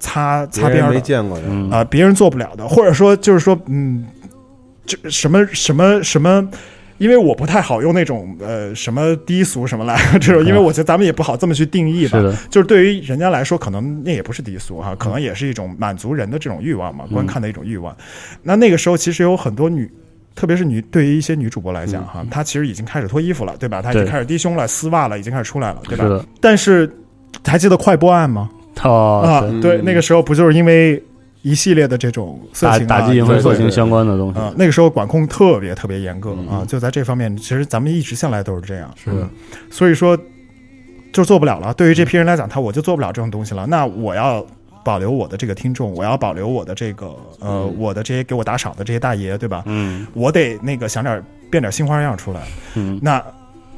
[0.00, 4.04] 擦擦边的见过的，嗯啊、别人做不了的，或者说就是说，嗯，
[4.84, 6.48] 这什么什么什么。
[6.98, 12.18] 因为我不太好用那种呃什么低俗什么来 这种，因为我觉得咱们也不好这么去定义吧。
[12.18, 17.96] 是的，就是对于人家来说，可能那也不是低俗哈，可能也是一种满足人的这种欲望嘛，观看的一种欲望。
[18.42, 19.90] 那那个时候其实有很多女。
[20.34, 23.82] 特别是女，对于一些女主播来讲，哈，她其实已经开始脱衣服了，对吧？
[23.82, 26.06] 她已经开始低胸了，丝袜了，已经开始出来了，对吧？
[26.06, 26.90] 是，但是
[27.44, 28.50] 还记得快播案吗？
[28.82, 31.02] 哦，啊，对对，那个时候不就是因为
[31.42, 39.28] 一系列的这种色情、啊、打打击淫秽色情相关的东西，啊、那个时候管控特别特别严格嗯啊，就在这方面，其实咱们一直向来都是这样，是的，
[39.70, 40.16] 所以说
[41.12, 41.74] 就做不了了。
[41.74, 43.66] 对于这批人来讲，他我就做不了这种东西了。
[43.66, 44.44] 那我要
[44.84, 49.62] 保留我的这个听众，我要保留我的这个呃，我的这些给我打赏的这些大爷，对吧？
[49.66, 52.40] 嗯我得那个想点变点新花样出来。
[52.76, 53.22] 嗯，那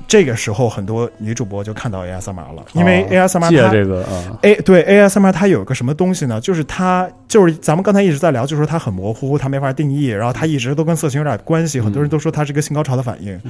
[0.07, 6.41] 这个时候，很多女主播就看到 ASMR 了，因为哦 ASMR 借它这个啊，，A，对 ASMR 它有个什么东西呢？
[6.41, 13.41] 就是它就是咱们刚才一直在聊，就是说它很模糊，它没法定义，然后它一直都跟色情有点关系，很多人都说它是一个性高潮的反应，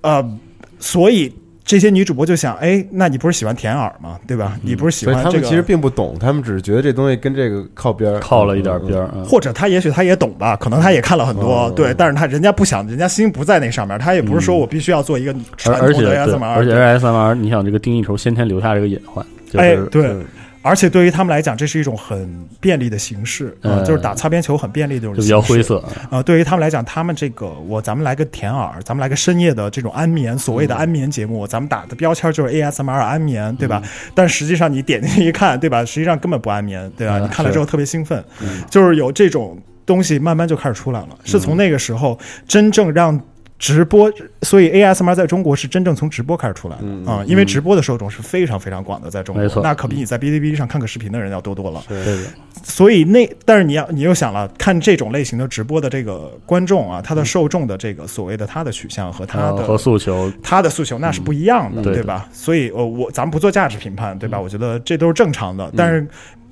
[0.00, 0.38] 呃，
[0.78, 1.32] 所以
[1.72, 4.18] 这些女主播就想，哎，那你不是喜欢舔耳吗？
[4.26, 4.58] 对吧？
[4.60, 5.30] 你不是喜欢这个？
[5.30, 15.32] 他们其实并不懂，他们只是觉得这东西跟这个靠边儿，靠了一点边或者他也许他也懂吧，可能他也看了很多，嗯对，但是他人家不想，人家心不在那上面，他也不是说我必须要做一个
[15.64, 20.14] 而而且传统的对 ASMR，而且对 ASMR，你想这个定义头先天留下这个隐患，就是，哎对，
[20.62, 33.82] 而且对于他们来讲，这是一种很便利的形式啊、嗯就是打擦边球很便利的这种就比较形式灰色，啊、对于他们来讲，他们这个我咱们来个甜耳，咱们来个深夜的这种安眠，所谓的安眠节目，咱们打的标签就是 ASMR 安眠，对吧？
[34.14, 35.84] 但实际上你点进去一看，对吧？
[35.84, 37.18] 实际上根本不安眠，对吧？
[37.18, 38.24] 嗯你看了之后特别兴奋，
[38.70, 43.20] 就是有这种东西慢慢就开始出来了，是从那个时候真正让。
[43.62, 49.62] 直播，所以 ASMR 在中国是真正从直播开始出来的嗯啊、因为直播的受众是非常非常广的，在中国没，错。
[49.62, 51.80] 那可比你在哔哩哔哩上看个视频的人要多多了。
[51.88, 52.18] 对对，
[52.64, 62.28] 所以那但是你要你又想了，看这种类型的直播的这个观众啊，他的受众的这个所谓的他的取向和他的诉求，他的诉求那是不一样的，嗯对对吧？
[62.32, 64.38] 所以呃，我咱们不做价值评判，对吧？
[64.38, 64.42] 嗯。
[64.42, 66.04] 我觉得这都是正常的，但是。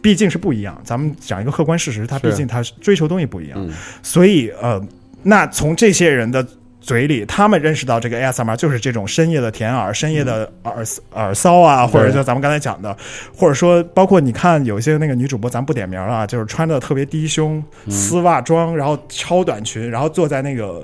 [0.03, 3.71] 毕竟是不一样，咱们讲一个客观事实，他毕竟他追求东西不一样，嗯。
[4.03, 4.83] 所以呃，
[5.23, 6.43] 那从这些人的
[6.81, 12.97] 嘴里，他们认识到这个 ASMR 就是这种深夜的舔耳、深夜的耳耳骚啊，或者就咱们刚才讲的，
[13.37, 20.83] 或者说包括你看有一些那个女主播，咱不点名了啊，就是穿的特别低胸、丝袜装，然后超短裙，然后坐在那个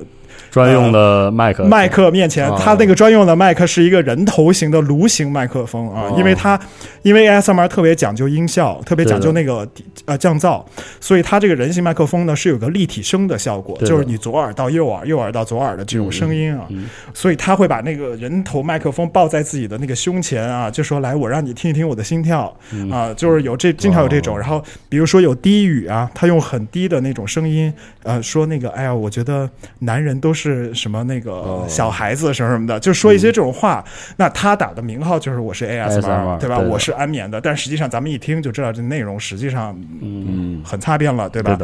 [0.51, 6.59] 专用的麦克麦克面前，哦它那个专用的麦克是一个人头型的颅形麦克风啊，哦因为它
[7.03, 9.69] 因为 ASMR 特别讲究音效，特别讲究那个
[10.07, 10.65] 呃降噪，
[11.01, 16.67] 所以它这个人形麦克风呢是有个立体声的效果，就是你左耳到右耳，右耳到左耳的这种声音啊，
[17.13, 22.55] 所以他会把那个人头麦克风抱在自己的那个胸前啊，就说来我让你听一听我的心跳。
[22.91, 27.73] 啊，就是有这经常有这种，然后比如说有低语啊，他用很低的那种声音
[28.03, 29.49] 呃说那个哎呀，我觉得
[29.81, 33.85] 男人人都是什么那个哦小孩子什么什么的，就说一些这种话。
[34.17, 36.59] 那他打的名号就是我是 ASMR，ASMR 对吧？
[36.59, 41.57] 我是安眠的，但实际上咱们一听就知道这内容实际上嗯，很擦边了，对吧？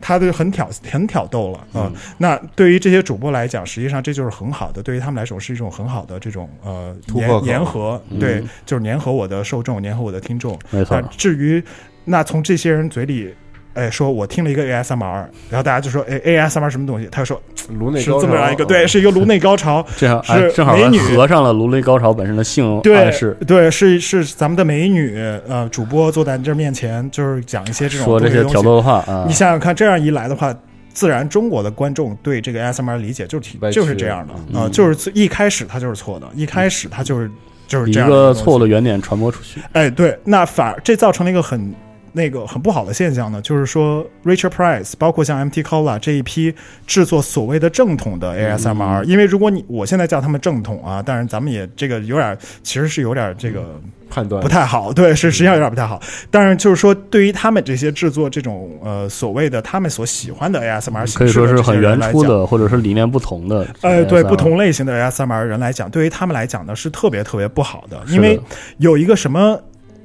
[0.00, 10.58] 他就很挑很挑逗了啊、那对于这些主播来讲，实际上这就是很好的，对于他们来说是一种很好的这种呃粘突破口粘合，嗯对，就是粘合我的受众，粘合我的听众。
[10.70, 11.62] 没错那，至于
[12.04, 13.32] 那从这些人嘴里。
[13.78, 17.08] 哎，说我听了一个 ASMR，然后大家就说，哎，ASMR 什么东西？
[17.12, 25.16] 他就说是颅内高潮这么样一个，对，是一个颅内高潮， 这样是哎，正好美女合上了颅内高潮本身的性对暗示，对，是是咱们的美女
[25.48, 28.52] 呃主播坐在这面前，就是讲一些这种说这些东西。
[28.52, 29.24] 挑逗的话啊。
[29.26, 30.54] 你，想想看，这样一来的话，
[30.92, 37.30] 自然中国的观众对这个 ASMR 理解就是挺就是这样的啊、嗯就是一开始他就是错的，一开始他就是
[37.68, 41.72] 就是这样一个错误的原点传播出去，哎，对，那反而这造成了一个很
[42.12, 46.54] 那个很不好的现象呢，就是说 Richard Price，包括像 MT Cola 这一批
[46.86, 53.80] 制作所谓的正统的 ASMR，、因为如果你我现在叫他们正统啊，当然咱们也这个有点其实是有点这个。
[54.10, 56.00] 判断不太好，对，是实际上有点不太好。
[56.30, 68.40] 但是就是说，对于他们这些制作这种呃所谓的他们所喜欢的 ASMR 形式可以说是很原初的，或者是理念不同的，呃，对不同类型的 ASMR 人来讲，对于他们来讲呢是特别特别不好的因为
[68.78, 69.60] 有一个什么。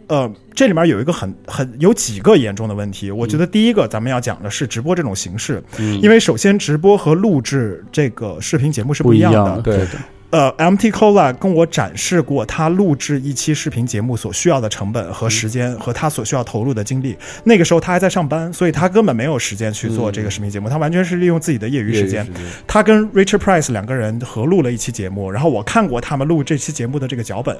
[0.07, 3.09] 呃，这里面有一个很很有几个严重的问题。
[3.11, 5.99] 我觉得第一个咱们要讲的是直播这种形式，嗯。
[6.01, 9.89] 因为首先直播和录制这个视频节目是不一样样的，对的，
[10.33, 17.15] 呃，MT Cola 跟我展示过他录制一期视频节目所需要的成本和时间，和他所需要投入的精力。
[17.43, 22.27] 那个时候他还在上班，所以他根本没有时间去做这个视频节目，他完全是利用自己的业余时间。
[22.65, 27.55] 他跟 Richard Price 两个人合录了一期节目，然后我看过他们录这期节目的这个脚本，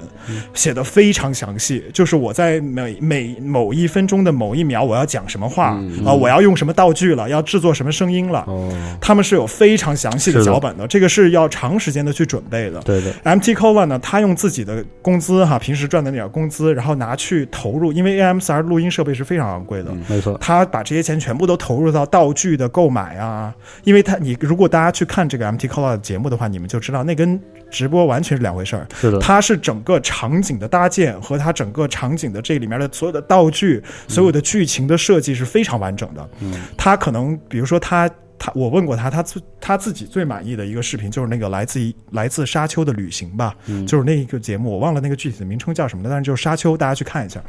[0.56, 1.84] 写的非常详细。
[1.94, 8.44] 就是我在每每某一分钟的某一秒，我要讲什么话啊、我要用什么道具了，要制作什么声音了。
[8.48, 8.68] 哦，
[9.00, 12.80] 他们是有非常详细的脚本的，这个是要长时间的去准备的。
[12.82, 19.92] 对的，MT Cola 呢，他用自己的工资哈，平时赚的那点工资，然后拿去投入，因为 AMSR 录音设备是非常昂贵的。
[20.10, 23.54] 没错，他把这些钱全部都投入到道具的购买啊，
[23.84, 27.40] 因为他你如果大家去看这个 MT Cola 的节目的话，你们就知道那跟
[27.70, 28.88] 直播完全是两回事儿。
[28.96, 36.30] 是的，它是整个场景的搭建和它整个场景的这里面的所有的道具、所有的剧情的设计是非常完整的。
[36.40, 38.10] 嗯，他可能比如说他
[38.44, 47.42] 他我问过他，他自他自己最满意的一个视频就是那个来自于来自沙丘的旅行吧，嗯就是那一个节目，我忘了那个具体的名称叫什么了，但是就是沙丘，大家去看一下。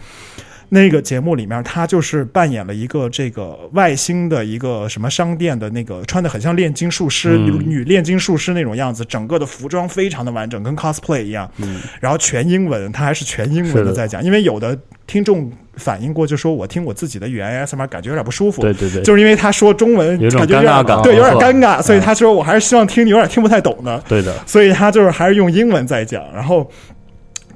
[0.74, 7.62] 那个节目里面，他就是扮演了一个这个外星的一个什么商店的那个穿的很像炼金术师、嗯。
[7.64, 11.48] 女炼金术师那种样子，整个的服装非常的完整，跟 cosplay 一样。
[11.58, 22.00] 嗯，然后全英文，他还是全英文的在讲，因为有的听众反映过，就说我听我自己的语言 ASMR 感觉有点不舒服，对对对，就是因为他说中文有一种感觉有点尴尬感对，有点尴尬，所以嗯。
[22.00, 26.68] 他说我还是希望听你有点听不太懂的，对的，所以他就是还是用英文在讲，然后。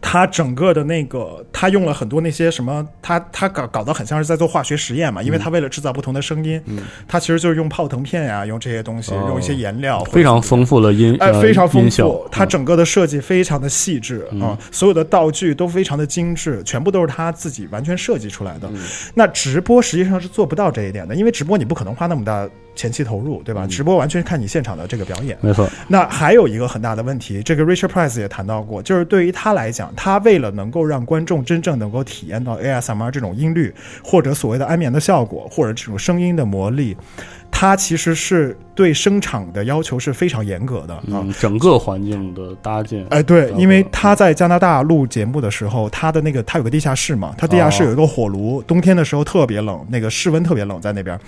[0.01, 6.61] 他整个的那个，他用了很多那些什么，他他搞搞得很像是在做化学实验嘛，因为他为了制造不同的声音，
[7.07, 9.27] 他其实就是用泡腾片呀、用这些东西，哦。
[9.29, 12.49] 用一些颜料，非常丰富的音，哎，呃非常丰富，它嗯。
[12.49, 18.69] 整个的设计非常的细致啊、所有的道具都非常的精致，全部都是他自己完全设计出来的。
[19.15, 23.67] 那直播实际上是做不到这一点的，因为直播你不可能花那么大前期投入，对吧？
[23.67, 25.37] 直播完全看你现场的这个表演。
[25.41, 33.75] 没错，那还有一个很大的问题，这个 Richard Price 也谈到过，就是对于他来讲，他为了能够让观众真正能够体验到 ASMR 这种音律，
[34.05, 36.97] 或者所谓的安眠的效果，或者这种声音的魔力，
[37.51, 41.03] 他其实是对声场的要求是非常严格的啊。
[41.09, 51.19] 嗯，整个环境的搭建，哎，对，因为他在加拿大录节目的时候，他的那个他有个地下室嘛，他地下室有一个火炉，冬天的时候特别冷，那个室温特别冷，在那边。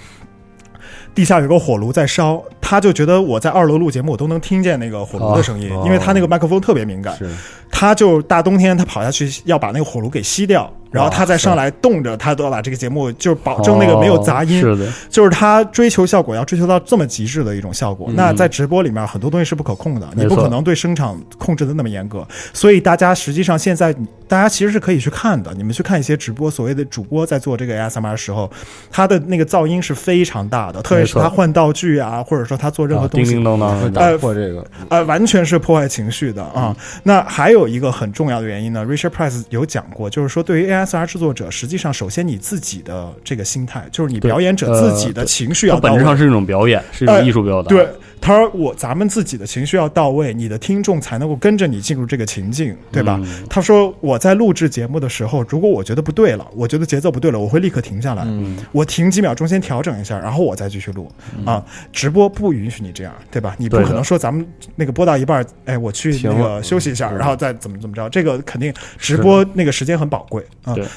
[1.14, 7.16] 地下有个火炉在烧，他就觉得我在二楼录节目，我都能听见那个火炉的声音，哦因为他那个麦克风特别敏感。
[7.16, 7.28] 是。
[7.70, 14.58] 他就大冬天他跑下去要把那个火炉给熄掉，然后他再上来动着，他都要把这个节目就是保证那个没有杂音。
[14.58, 18.08] 哦是的，就是他追求效果，要追求到这么极致的一种效果。
[18.10, 22.26] 嗯那在直播里面，很多东西是不可控的，你不可能对声场控制的那么严格。
[22.52, 23.94] 所以大家实际上现在，
[24.26, 25.54] 大家其实是可以去看的。
[25.54, 28.50] 你们去看一些直播，所谓的主播在做这个 ASMR 的时候，
[28.90, 36.76] 他的那个噪音是非常大的，特别是他换道具啊，或者说他做任何啊东西，叮叮当当的，会打破这个，呃，完全是破坏情绪的啊。
[37.02, 45.90] 那还有一个很重要的原因呢，Richard Price 有讲过，就是说对于 ASR 制作者，实际上首先你自己的这个心态，就是你表演者自己的呃情绪要到位。
[45.90, 47.68] 它本质上是一种表演，是一种艺术表达。
[47.68, 47.88] 对，
[48.20, 53.18] 他说我咱们自己的情绪要到位，你的听众才能够跟着你进入这个情境，对吧？
[53.22, 61.10] 嗯他说我在录制节目的时候，如果我觉得不对了，我觉得节奏不对了，我会立刻停下来，嗯我停几秒钟先调整一下，然后我再继续录、
[61.44, 61.64] 啊。
[61.92, 63.54] 直播不允许你这样，对吧？
[63.58, 70.44] 你不可能说咱们那个播到一半，哎，我去那个休息一下，然后再怎么怎么着，这个肯定直播那个时间很宝贵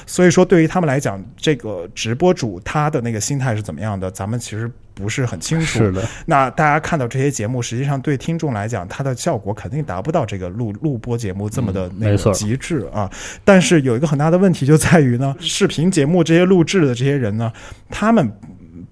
[0.06, 5.78] 所以说，对于他们来讲，这个直播主他的那个心态是怎么样的，咱们其实不是很清楚。
[5.78, 13.10] 是的，那大家看到这些节目，实际上对听众来讲，它的效果肯定达不到这个录录播节目这么的那个极致啊。
[13.44, 17.52] 但是有一个很大的问题就在于呢，视频节目这些录制的这些人呢，
[17.90, 18.32] 他们。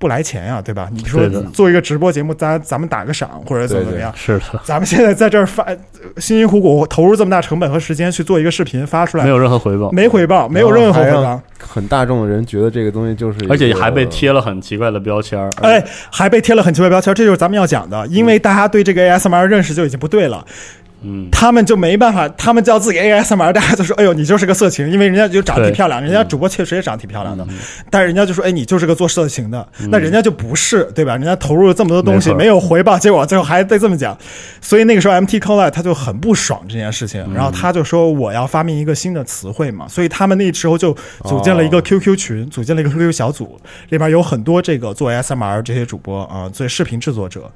[0.02, 0.88] 不来钱呀、对吧？
[0.92, 5.64] 你说做一个直播节目，咱咱们打个赏或者怎么怎么样，是的，咱们现在在这儿发
[6.16, 15.48] 辛辛苦苦投入这么大成本和时间去做一个视频发出来，没有任何回报，没回报，没有任何回报很大众的人觉得这个东西就是，而且还被贴了很奇怪的标签儿。
[15.60, 15.80] 哎，
[16.10, 20.44] 还被贴了很奇怪标签，这就是咱们要讲的，因为大家对这个 ASMR 认识就已经不对了。
[20.48, 20.81] 嗯，
[21.30, 27.46] 他们就没办法，他们叫自己 ASMR，大家就说：“哎呦，你就是个色情。”因为人家就长得挺漂亮，人家主播确实也长得挺漂亮的，
[27.90, 29.66] 但是人家就说：“哎，你就是个做色情的。
[29.90, 31.16] 那人家就不是，对吧？
[31.16, 34.16] 人家投入了这么多东西，没没有回报，结果最后还得这么讲。
[34.60, 40.92] 所以那个时候，MT c o l a 他就很不爽这件事情，然后他就说：“我要发明一个新的词汇嘛。”所以他们那时候就
[41.24, 47.50] 组建了一个 QQ 群，组建了一个 QQ 小组，里面有很多这个做 ASMR 这些主播啊，做视频制作者，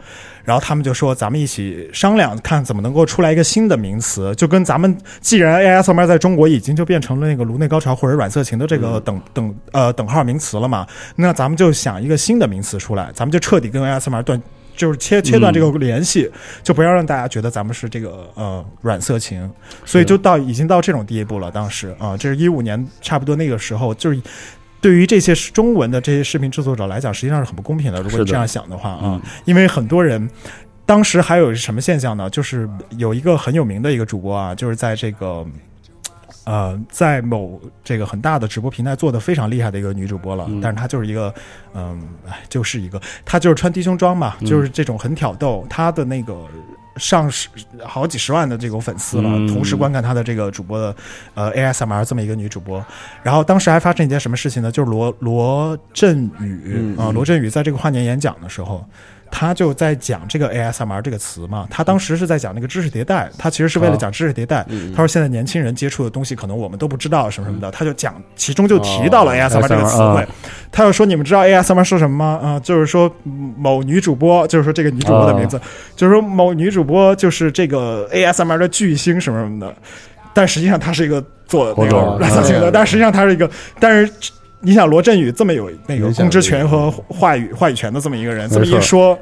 [0.44, 14.42] 然后他们就说：“咱们一起商量，看怎么能够出来一个新的名词，就跟咱们既然 ASMR 在中国已经就变成了那个颅内高潮或者软色情的这个等、等呃等号名词了嘛，那咱们就想一个新的名词出来，咱们就彻底跟 ASMR 断。”
[14.76, 16.30] 就是切切断这个联系，
[16.62, 19.50] 就不要让大家觉得咱们是这个呃软色情，
[19.86, 21.50] 所以就到已经到这种地步了。
[21.50, 24.20] 当时啊、这是一五年差不多那个时候，就是
[24.78, 28.02] 对于这些中文的这些视频制作者来讲，实际上是很不公平的。
[28.02, 30.28] 如果你这样想的话啊，嗯因为很多人。
[30.86, 32.30] 当时还有什么现象呢？
[32.30, 35.44] 就是有一个很有名的一个主播啊，就是在这个，
[36.44, 41.34] 呃，在某这个很大的直播平台做的非常厉害的一个女主播了，嗯但是她就是一个，
[41.74, 46.46] 嗯，哎，就是一个，她就是穿低胸装嘛，嗯就是这种很挑逗，她的那个
[46.98, 47.48] 上十
[47.84, 50.94] 好几十万的这种粉丝了，嗯同时观看她的这个主播的
[51.34, 52.84] 呃 ASMR 这么一个女主播，
[53.24, 54.70] 然后当时还发生一件什么事情呢？
[54.70, 58.86] 就是罗罗振宇嗯啊、罗振宇在这个跨年演讲的时候。
[59.30, 64.64] 他就在讲这个 ASMR 这个词嘛，他当时是在讲那个知识迭代，他其实是为了讲知识迭代。
[64.94, 70.28] 他说现在年轻人接触的东西可能我们都不知道什么什么的，他就讲其中就提到了哦 ASMR 这个词汇啊。
[70.70, 72.40] 他又说你们知道 ASMR 是什么吗？
[72.42, 75.60] 啊、就是说嗯某女主播，就是说这个女主播的名字，
[75.94, 79.74] 就是说某女主播就是这个 ASMR 的巨星什么什么的，
[80.32, 84.12] 但实际上她是一个做那个我懂软色情的，嗯但实际上她是一个，但是。
[84.60, 89.18] 你想罗振宇这么有那个公知权和话语话语权的这么一个人，这么一说，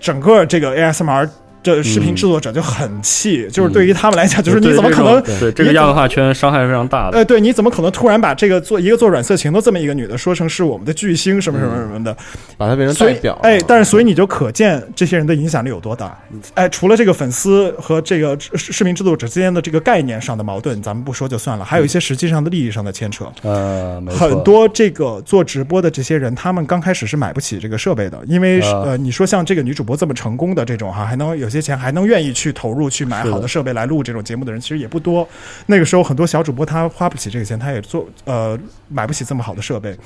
[0.00, 1.28] 整个这个 ASMR
[1.62, 7.18] 这视频制作者就很气，就是对于他们来讲，就是你怎么可能对对这个亚文化圈伤害非常大的？
[7.18, 12.16] 呃，对，你怎么可能突然把这个做一个做软色情的这么一个女的说成是我们的巨星什么什么什么的？
[12.56, 16.18] 把她变成代表，，哎，但是所以你就可见这些人的影响力有多大。
[16.54, 23.24] 哎，除了这个粉丝和这个视视频制作者之间的这个概念上的矛盾，咱们不说就算了，还有一些实际上的利益上的牵扯。
[23.42, 35.28] 呃，很多这个做直播的这些人，他们刚开始是买不起这个设备的，因为、啊呃，你说像这个女主播这么成功的这种哈，还能有些钱，还能愿意去投入去买好的设备来录这种节目的人，其实也不多。
[35.66, 39.96] 那个时候很多小主播他花不起这个钱，他也做呃买不起这么好的设备，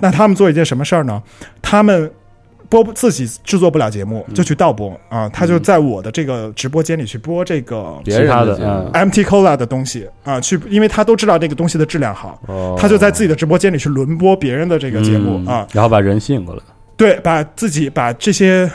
[0.00, 1.22] 那他们做一件什么事儿呢？
[1.62, 2.10] 他们。
[2.68, 5.28] 播不自己制作不了节目，就去盗播啊！
[5.30, 16.62] 他就在我的这个直播间里去播这个别人其他的节目嗯 MT Cola 的东西啊，去，因为他都知道这个东西的质量好，哦他就在自己的直播间里去轮播别人的这个节目、嗯啊，然后把人吸引过来。
[16.96, 18.70] 对，把自己把这些。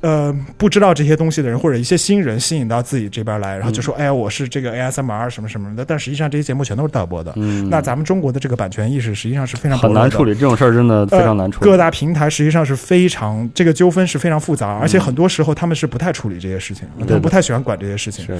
[0.00, 7.32] 呃，不知道这些东西的人或者一些新人吸引到自己这边来，然后就说：“哎呀，我是这个 ASMR 什么什么的。”但实际上这些节目全都是盗播的。
[7.36, 10.32] 嗯，那咱们中国的这个版权意识实际上是非常很难处理。
[10.34, 11.70] 这种事儿，真的非常难处理。
[11.70, 18.24] 各大平台实际上是非常这个纠纷是非常复杂，而且很多时候他们是不太处理这些事情，他们不太喜欢管这些事情。
[18.24, 18.38] 是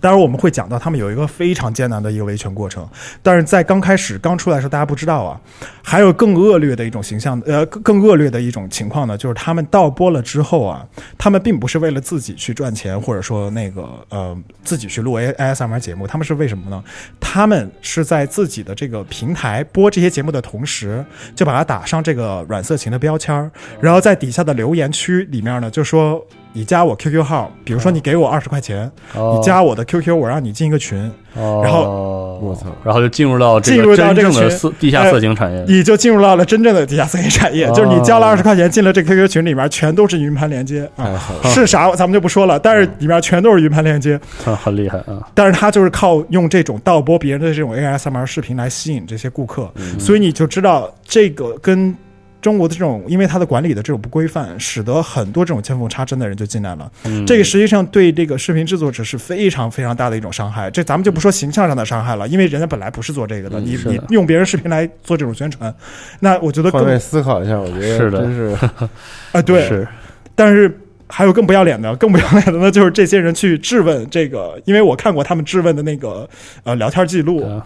[0.00, 2.88] 当然，我们会讲到他们有一个非常艰难的一个维权过程，
[3.22, 5.40] 但是在刚开始刚出来的时候，大家不知道啊。
[5.84, 10.86] 还有更恶劣的一种形象，呃，更恶劣的一种情况呢，就是他们倒播了之后啊，
[11.18, 16.82] 他们并不是为了自己去赚钱，或者说那个呃自己去录 A ASMR 节目，他们是为什么呢？
[17.20, 26.24] 他们是在自己的这个平台播这些节目的同时，就把它打上这个软色情的标签儿，然后在底下的留言区里面呢，就说
[26.54, 29.36] 你加我 QQ 号，比如说你给我二十块钱，哦。
[29.36, 34.30] 你加我的 QQ，我让你进一个群，哦，然后我操，然后就进入到这进入到这个
[34.78, 35.64] 地下色情产业。
[35.66, 40.88] 你就进入到了真正的地下色情产业，哦就是你交了二十块钱进了这 QQ 群里面，全都是云盘连接。
[40.96, 45.26] 啊，是啥咱们就不说了，但是里面全都是云盘连接，很很厉害啊！
[45.34, 51.96] 但是他就是靠用这种盗播别人的这种 ASMR 视频来吸引这些顾客，所以你就知道这个跟。
[52.42, 56.90] 中国的这种，因为它的管理的这种不规范，使得很多这种见缝插针的人就进来了。
[57.04, 57.24] 嗯。
[57.24, 60.70] 这个实际上对这个视频制作者是非常非常大的一种伤害。
[60.70, 63.92] 这咱们就不说形象上的伤害了，因为人家本来不是做这个的，你的。
[63.92, 65.72] 你用别人视频来做这种宣传，
[66.20, 68.18] 那我觉得更换位思考一下，我觉得是的。
[68.18, 68.56] 真是
[69.32, 69.86] 啊对，是。
[70.34, 70.76] 但是
[71.06, 76.28] 还有更不要脸的，更不要脸的呢，就是这些人去质问这个，因为我看过他们质问的那个
[76.64, 77.64] 呃聊天记录，啊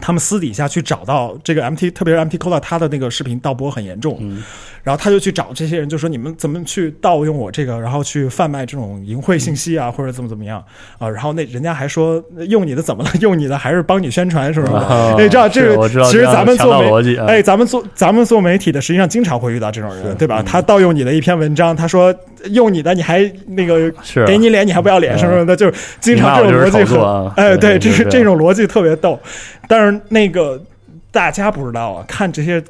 [0.00, 4.18] 他们私底下去找到这个 MT，特别是 MT Cola，他的那个视频盗播很严重，
[4.88, 10.64] 然后他就去找这些人，就说你们怎么去盗用我这个，然后去贩卖这种淫秽信息啊，或者怎么怎么样
[10.96, 11.06] 啊？
[11.06, 13.10] 然后那人家还说用你的怎么了？
[13.20, 14.78] 用你的还是帮你宣传是吧？
[14.78, 20.42] 啊哎，知道这个其实咱们做媒哎，咱们做咱们做媒体的，实际上经常会遇到这种人，对嗯吧？
[20.42, 22.14] 他盗用你的一篇文章，他说
[22.52, 23.92] 用你的，你还那个
[24.26, 29.20] 给你脸，你还不要脸，嗯什么什么的，就是经常这种逻辑很啊，哎，对对，这就是这种逻辑特别逗。
[29.68, 30.58] 但是那个
[31.12, 32.62] 大家不知道啊，看这些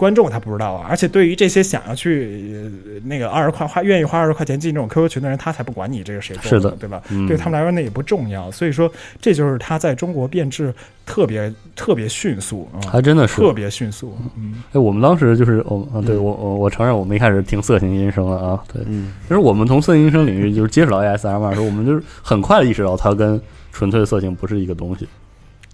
[0.00, 6.70] 观众他不知道啊，而且对于这些想要去呃那个二十块花愿意花二十块钱进这种 QQ 群的人，他才不管你这个谁做是的。
[6.80, 7.02] 对吧？
[7.10, 8.90] 嗯对他们来说那也不重要，所以说
[9.20, 10.72] 这就是他在中国变质
[11.04, 13.36] 特别特别迅速啊，还真的是。
[13.36, 14.62] 特别迅速，嗯。
[14.72, 23.38] 哎，我们当时就是，我啊，对我我我承认，我们一开始听色情音声了啊，对，嗯，其实我们从色情音声领域就是接触到 ASMR 的时候，我们就是很快的意识到它跟
[23.70, 25.06] 纯粹的色情不是一个东西，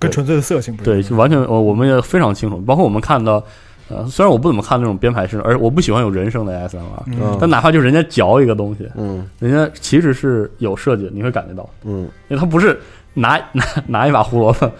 [0.00, 3.42] 跟纯粹的色情不是对，就完全我我们也非常清楚，包括我们看到，
[3.88, 7.36] 呃，虽然我不怎么看那种编排式，而我不喜欢有人声的 ASMR，、嗯。
[7.40, 9.28] 但哪怕就是人家嚼一个东西，嗯。
[9.38, 12.00] 人家其实是有设计的，你会感觉到，嗯。
[12.28, 12.78] 因为他不是
[13.14, 14.70] 拿拿拿一把胡萝卜，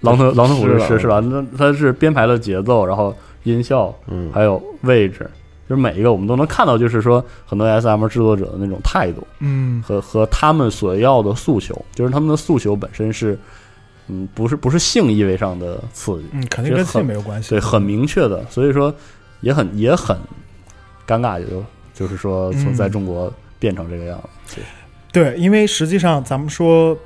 [0.00, 1.20] 狼吞狼吞虎是了哧吃是吧？
[1.20, 5.28] 那他是编排了节奏，然后音效，嗯，还有位置，
[5.68, 9.82] 就是每一个我们都能看到，就是说很多 SM 制作者的那种态度嗯。
[9.82, 13.38] 和和他们所要的诉求，就是他们的诉求本身是，
[14.08, 18.94] 嗯，不是不是性意味上的刺激，嗯，肯定跟性没有关系，对，很明确的，所以说
[19.40, 20.16] 也很也很
[21.06, 24.56] 尴尬，也就就是说从嗯在中国变成这个样子，
[25.12, 26.96] 对，因为实际上咱们说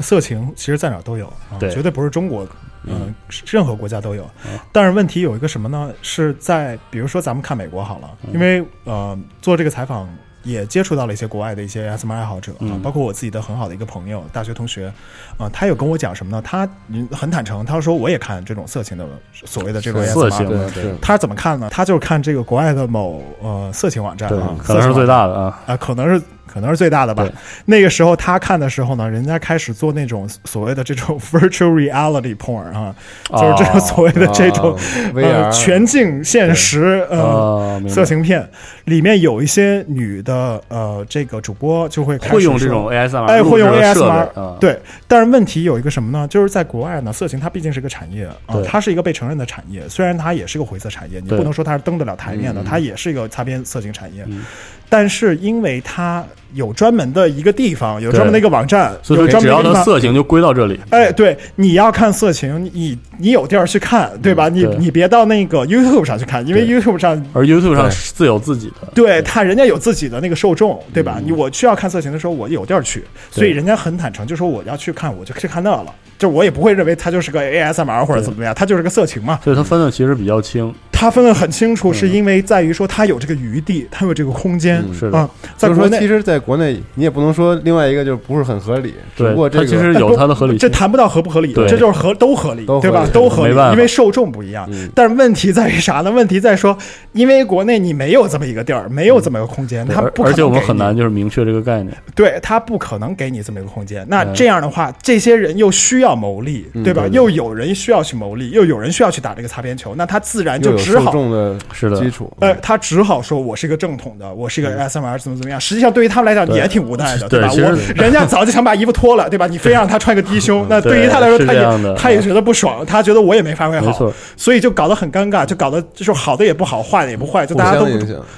[0.00, 2.46] 色情，其实在哪儿都有，啊、对绝对不是中国，
[2.84, 3.14] 嗯、
[3.46, 4.24] 任何国家都有。
[4.46, 5.92] 嗯但是问题有一个什么呢？
[6.02, 10.08] 是在比如说咱们看美国好了，嗯因为呃做这个采访。
[10.42, 14.92] 也接触到了一些国外的一些 SM 爱好者啊，嗯包括我自己的很好的一个朋友，大学同学，
[15.36, 16.40] 啊，他有跟我讲什么呢？
[16.42, 21.68] 他嗯很坦诚，他说我也看这种色情的所谓的这种色 SM 情的对是他怎么看呢？
[21.70, 26.22] 他就是看这个国外的某呃色情网站啊，，可能是最大的啊，啊，可能是
[26.52, 27.28] 可能是最大的吧。
[27.64, 32.94] 那个时候他看的时候呢，人家开始做那种 所谓的这种 virtual reality porn 啊，
[33.30, 34.80] 就是这种所谓的这种、啊
[35.14, 37.80] 呃 VR 全境现实呃。
[37.88, 38.48] 色情片
[38.84, 44.78] 里面有一些女的呃，这个主播就会开始说会用这种 ASMR，哎，会用 ASMR，对。
[45.06, 46.26] 但是问题有一个什么呢？
[46.28, 54.44] 就是在国外呢，色情它毕竟是个产业啊对，它是一个被承认的产业，虽然它也是个灰色产业，你不能说它是登得了台面的，嗯它也是一个擦边色情产业嗯。
[54.88, 56.24] 但是因为它
[56.54, 64.48] 有专门的一个地方，有专门的一个网站，有所以说只要专门的色情就归到这里，哎，对，你要看色情，你你有地儿去看，对吧？
[64.48, 64.76] 你对。
[64.76, 71.20] 你别到那个 YouTube 上去看，因为 YouTube 上而 YouTube 上是自有自己的，对他，人家有自己的那个受众，对吧？
[71.24, 75.94] 你我需要看色情的时候，我有地儿去，所以人家很坦诚，就说我要去看，我就去看那了。
[76.20, 79.40] 就我也不会认为它就是个 ASMR 或者怎么样，它就是个色情嘛。
[79.42, 85.30] 所以它分的其实比较清，它分的很清楚，是因为在于说它有这个余地，它有这个空间嗯是的啊。
[85.56, 93.06] 在就是说，国内其实在国内你也不能说另外一个就不是很合理，只对不过，这其实有它的合理，这谈不到合不合理，对这就是合都合理，对吧？
[93.10, 94.68] 都合理因为受众不一样。
[94.70, 96.10] 嗯但是问题在于啥呢？
[96.10, 96.76] 问题在说，
[97.12, 104.04] 因为国内你没有这么一个地儿，没有这么一个空间，它不可能而且我们很难就是明确这个概念，对他不可能给你这么一个空间。
[104.08, 107.02] 那嗯这样的话，这些人又需要牟利，嗯对吧？
[107.02, 111.10] 对对又有人需要去谋利，又有人需要去打这个擦边球，那他自然就只好。
[111.12, 115.60] 重的是的基础，呃，他只好说我是一个正统的，我是一个 SMR 怎么怎么样。
[115.60, 117.28] 实际上对于他们来讲对也挺无奈的，吧？
[117.28, 119.46] 对吧我人家早就想把衣服脱了，对吧？
[119.46, 127.86] 你非让他穿个低胸， 那对于他来说，他也他也觉得不爽，他觉得我也没发挥好所以就搞得很尴尬，就搞得就是好的也不好，坏的也不坏，就大家都。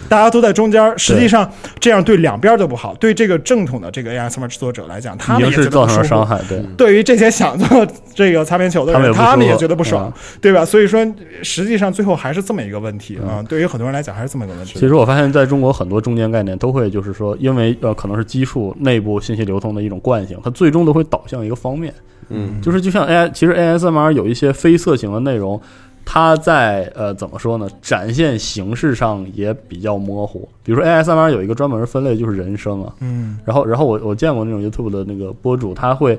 [0.09, 1.51] 大家都在中间，实际上
[1.81, 2.95] 这样对两边都不好。
[3.01, 6.09] 对这个正统的这个 ASMR 制作者来讲，他们也是造得不舒服。
[6.09, 10.65] 成了伤害，对，对于这些想做这个擦边球的人，他们也觉得不爽嗯，对吧？
[10.65, 11.05] 所以说，
[11.43, 13.43] 实际上最后还是这么一个问题啊。
[13.49, 14.79] 对于很多人来讲，还是这么一个问题。
[14.79, 21.93] 其实我发现，在中国很多中间概念都会就是说，因为呃可能是基数内部信息流通的一种惯性，它最终都会导向一个方面，
[22.29, 25.61] 嗯，就是就像 AI，其实 ASMR 有一些非色情的内容，
[26.05, 27.69] 它在呃怎么说呢？
[27.81, 30.49] 展现形式上也比较模糊。
[30.65, 36.19] 比如说 ASMR 有一个专门分类就是人声啊，嗯然后然后我我见过那种 YouTube 的那个博主，他会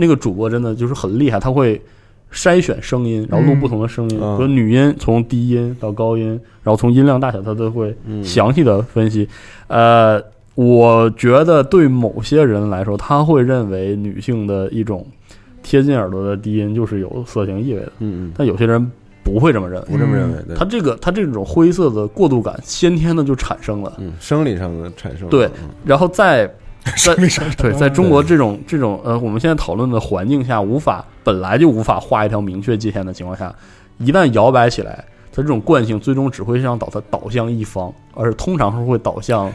[0.00, 1.80] 那个主播真的就是很厉害，他会
[2.32, 6.28] 筛选声音，然后录嗯不同的声音，嗯比如女音从低音到高音，
[6.62, 9.28] 然后从音量大小他都会嗯详细的分析。
[9.66, 10.22] 呃，
[10.54, 15.04] 我觉得对某些人来说，他会认为女性的一种
[15.62, 18.90] 贴近耳朵的低音就是有色情意味的，嗯嗯，但有些人
[19.24, 19.88] 不会这么认为。
[19.88, 23.94] 不这么认为，对他这个他这种灰色的过渡感，先天的就产生了。
[23.98, 26.48] 嗯生理上的产生，对嗯然后在
[26.90, 33.54] 在 生理上对，在中国这种这种呃，我们现在讨论的环境下，无法本来就无法画一条明确界限的情况下，
[33.98, 39.52] 一旦摇摆起来，它这种惯性最终只会让导它导向一方，而通常是会导向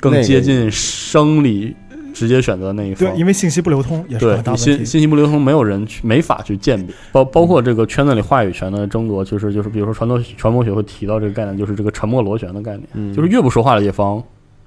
[0.00, 1.74] 更接近生理
[2.12, 3.18] 直接选择的那一方对，。
[3.18, 4.42] 因为信息不流通也是。
[4.56, 14.22] 信信息不流通，没有人去没法去鉴别，包包括这个圈子里话语权的争夺，就是就是比如说传播传播学会提到这个概念，就是这个沉默螺旋的概念，嗯就是越不说话的一方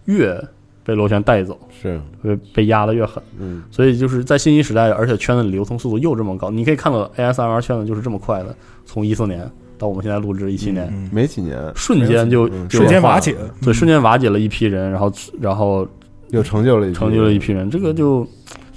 [0.05, 0.41] 越
[0.85, 3.21] 被螺旋带走，是，被被压得越狠。
[3.39, 3.63] 嗯。
[3.71, 8.55] 所以就是在信息时代，而且圈子里流通速度又这么高，你可以看到 ASMR 圈子就是这么快的，
[8.85, 15.11] 从一四年到我们现在录制一七年，嗯，没几年瞬间就嗯就瞬间瓦解，对，瞬间瓦解了一批人，然后
[15.41, 15.87] 然后
[16.29, 18.25] 又成就了一成就了一批人，这个就。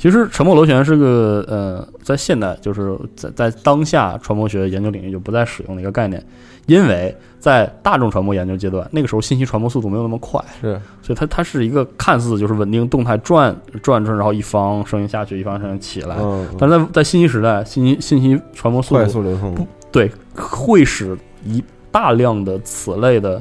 [0.01, 6.25] 其实沉默螺旋是个呃，在现代就是在在当下传播学研究领域就不再使用的一个概念，
[6.67, 16.17] 因为在大众传播研究阶段，那个时候信息传播速度没有那么快，是，所以它它是一个看似就是稳定动态转转转，然后一方声音下去，一方声音起来。
[16.19, 23.41] 嗯，但在在信息时代，信息信息传播速度快度速流通，对会使一大量的此类的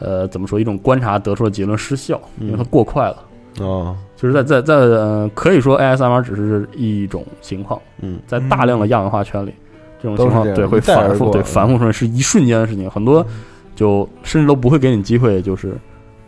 [0.00, 3.16] 呃怎么说一种观察得出的结论失效，因为它过快了。
[3.58, 8.18] 哦，就是在在在呃，可以说 ASMR 只是一种情况，嗯。
[8.26, 9.52] 在大量的亚文化圈里，
[10.02, 13.24] 这种情况对会反复对反复出现，是一瞬间的事情，很多
[13.76, 15.74] 就甚至都不会给你机会，就是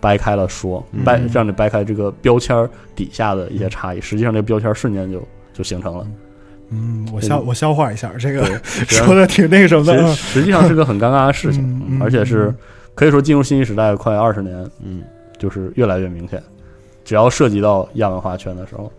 [0.01, 6.07] 掰开了说，嗯掰让你掰开这个标签儿底下的一些差异，实际上这个标签儿瞬间就就形成了。
[6.71, 8.45] 嗯，我消我消化一下这个，
[8.87, 12.55] 说的挺那个什么的，实际上是个很尴尬的事情而且是
[12.95, 15.03] 可以说进入信息时代快二十年，嗯
[15.39, 16.43] 就是越来越明显。
[17.05, 18.91] 只要涉及到亚文化圈的时候，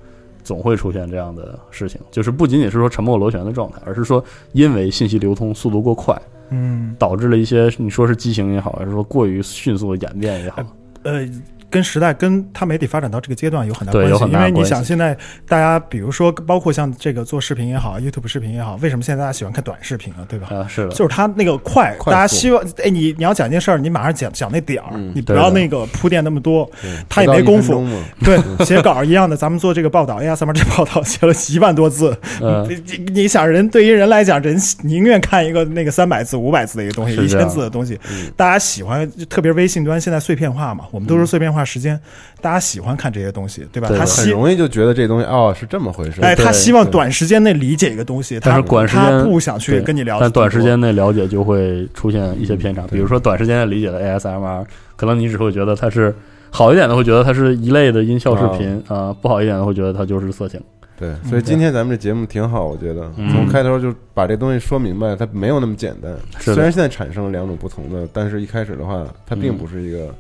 [0.43, 6.15] 总会出现这样的事情，就是不仅仅是说沉默螺旋的状态，而是说因为信息流通速度过快，
[6.49, 10.63] 嗯导致了一些你说是畸形也好，还是说过于迅速的演变也好，
[11.03, 11.27] 呃。
[11.74, 15.17] 跟时代、跟它媒体发展到这个阶段有很大关系，因为你想，现在
[15.47, 20.19] 大家比如说，包括像这个做视频也好，YouTube 视频也好，为什么现在大家喜欢看短视频啊？
[20.30, 20.49] 对吧？
[20.51, 26.69] 啊，是的，就是它那个快，快大家希望哎，你你要讲一件事儿，你马上讲讲那点儿，嗯你不要那个铺垫那么多，
[27.09, 27.84] 他也没功夫。
[28.24, 38.32] 对，写稿一样的，咱们做这个报道，ASMR 这报道写了一万多字，呃，你你你想人对于人来讲，人宁愿看一个那个三百字、五百字的一个东西，一千字的东西，嗯。
[38.36, 41.99] 大家喜欢，特别微信端现在碎片化嘛，我们都是碎片化时间，
[42.41, 43.89] 大家喜欢看这些东西，对吧？
[43.97, 56.14] 他希容易就觉得这东西哦是这么回事，哎，他希望短时间内理解一个东西，但是短时他间不想去跟你聊，但短时间内了解就会出现一些偏差，比如说短时间内理解的 ASMR，可能你只会觉得它是
[56.49, 60.61] 好一点的，会觉得它是一类的音效视频啊、不好一点的会觉得它就是色情。
[60.95, 63.11] 对，所以今天咱们这节目挺好，我觉得。
[63.18, 63.28] 嗯。
[63.32, 66.16] 从开头就把这东西说明白，它没有那么简单。
[66.39, 70.14] 虽然现在产生了两种不同的，但是一开始的话，它并不是一个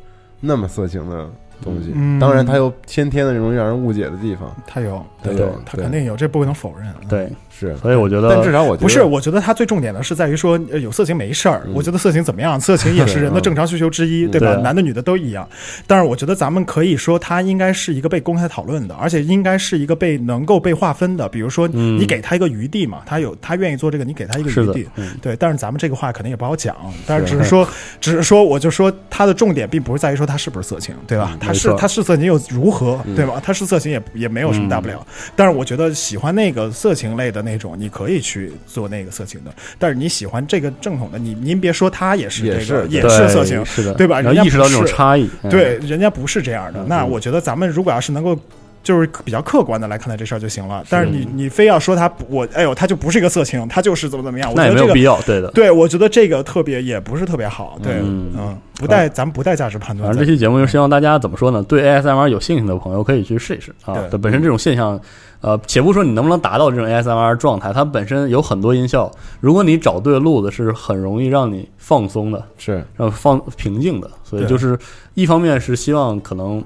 [0.45, 1.29] 那么色情的
[1.61, 1.91] 东西。
[1.95, 6.93] 嗯当然，它有先天的容易让人误解的地方，它有，它有，它肯定有，这不可能否认。
[7.07, 7.75] 对，是。
[7.77, 11.61] 所以我觉得但至少我觉得不是，我觉得它最重点的是在于说，呃有色情没事儿。
[11.65, 12.59] 嗯我觉得色情怎么样？
[12.59, 14.55] 色情也是人的 正常需求之一，嗯对吧？
[14.57, 15.47] 男的女的都一样。
[15.87, 21.27] 但是我觉得咱们可以说，它应该是一个被公开讨论的，而且应该是一个被能够被划分的。
[21.29, 26.75] 比如说，嗯你给他一个余地嘛，他有他愿意做这个，你给他一个余地。，嗯，对，但是咱们这个话可能也不好讲，
[27.05, 27.67] 但是只是说，
[27.99, 31.37] 只是说，我就说它的重点并不是在于说它是不是色情，对吧？
[31.39, 33.41] 它是嗯没错它是色情又如何，嗯对吧？
[33.43, 35.05] 它是色情也也没有什么大不了。
[35.35, 39.53] 但是我觉得喜欢那个色情类的那种，你可以去做那个色情的。
[39.77, 46.79] 但是你喜欢这个正统的，你您别说他也是也这个是也是色情，是的，对吧人家你要意识到这种差异，嗯对，人家不是这样的。
[46.81, 48.37] 嗯那我觉得咱们如果要是能够。
[48.83, 55.49] 就是比较客观的来看待这事儿就行了，但是你你非要说他我哎呦，他就不是一个色情，他就是怎么怎么样，我那觉得这个也没有必要，对的。
[55.51, 60.07] 对，我觉得这个特别也不是特别好，对，嗯嗯，不带咱们不带价值判断。
[60.09, 61.63] 反正这期节目就希望大家怎么说呢？
[61.63, 63.95] 对 ASMR 有兴趣的朋友可以去试一试啊。
[64.21, 64.99] 本身这种现象，
[65.39, 69.09] 呃，且不说你能不能达到这种 ASMR 状态，它本身有很多音效，
[69.39, 74.09] 如果你找对路子，是很容易让你放松的，是让放平静的。
[74.23, 74.77] 所以就是
[75.13, 76.63] 一方面是希望可能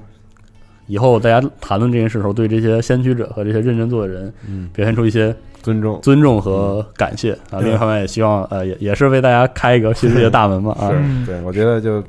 [0.88, 5.32] 以后大家谈论这件事的时候，对这些先驱者和这些认真做的人嗯，表现出一些
[5.62, 7.32] 尊重，尊重和感谢。
[7.50, 7.60] 啊。
[7.60, 12.02] 另一方面，也希望呃，也也是为大家开一个新世界大门嘛啊， 是对，我觉得就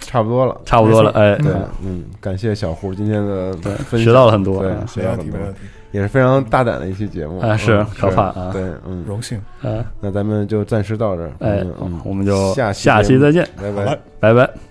[0.00, 0.60] 差不多了。
[0.64, 1.52] 差不多了，哎，对，
[1.84, 4.04] 嗯，感谢小胡今天的对，分享。
[4.04, 5.38] 学到了很多，学到很多。
[5.92, 7.40] 也是非常大胆的一期节目。
[7.40, 8.50] 啊是嗯可怕啊。
[8.52, 9.36] 对，嗯，荣幸。
[9.60, 13.98] 啊，那咱们就暂时到这儿，哎嗯，嗯，我们就下期下期再见，拜拜。
[14.20, 14.69] 拜拜。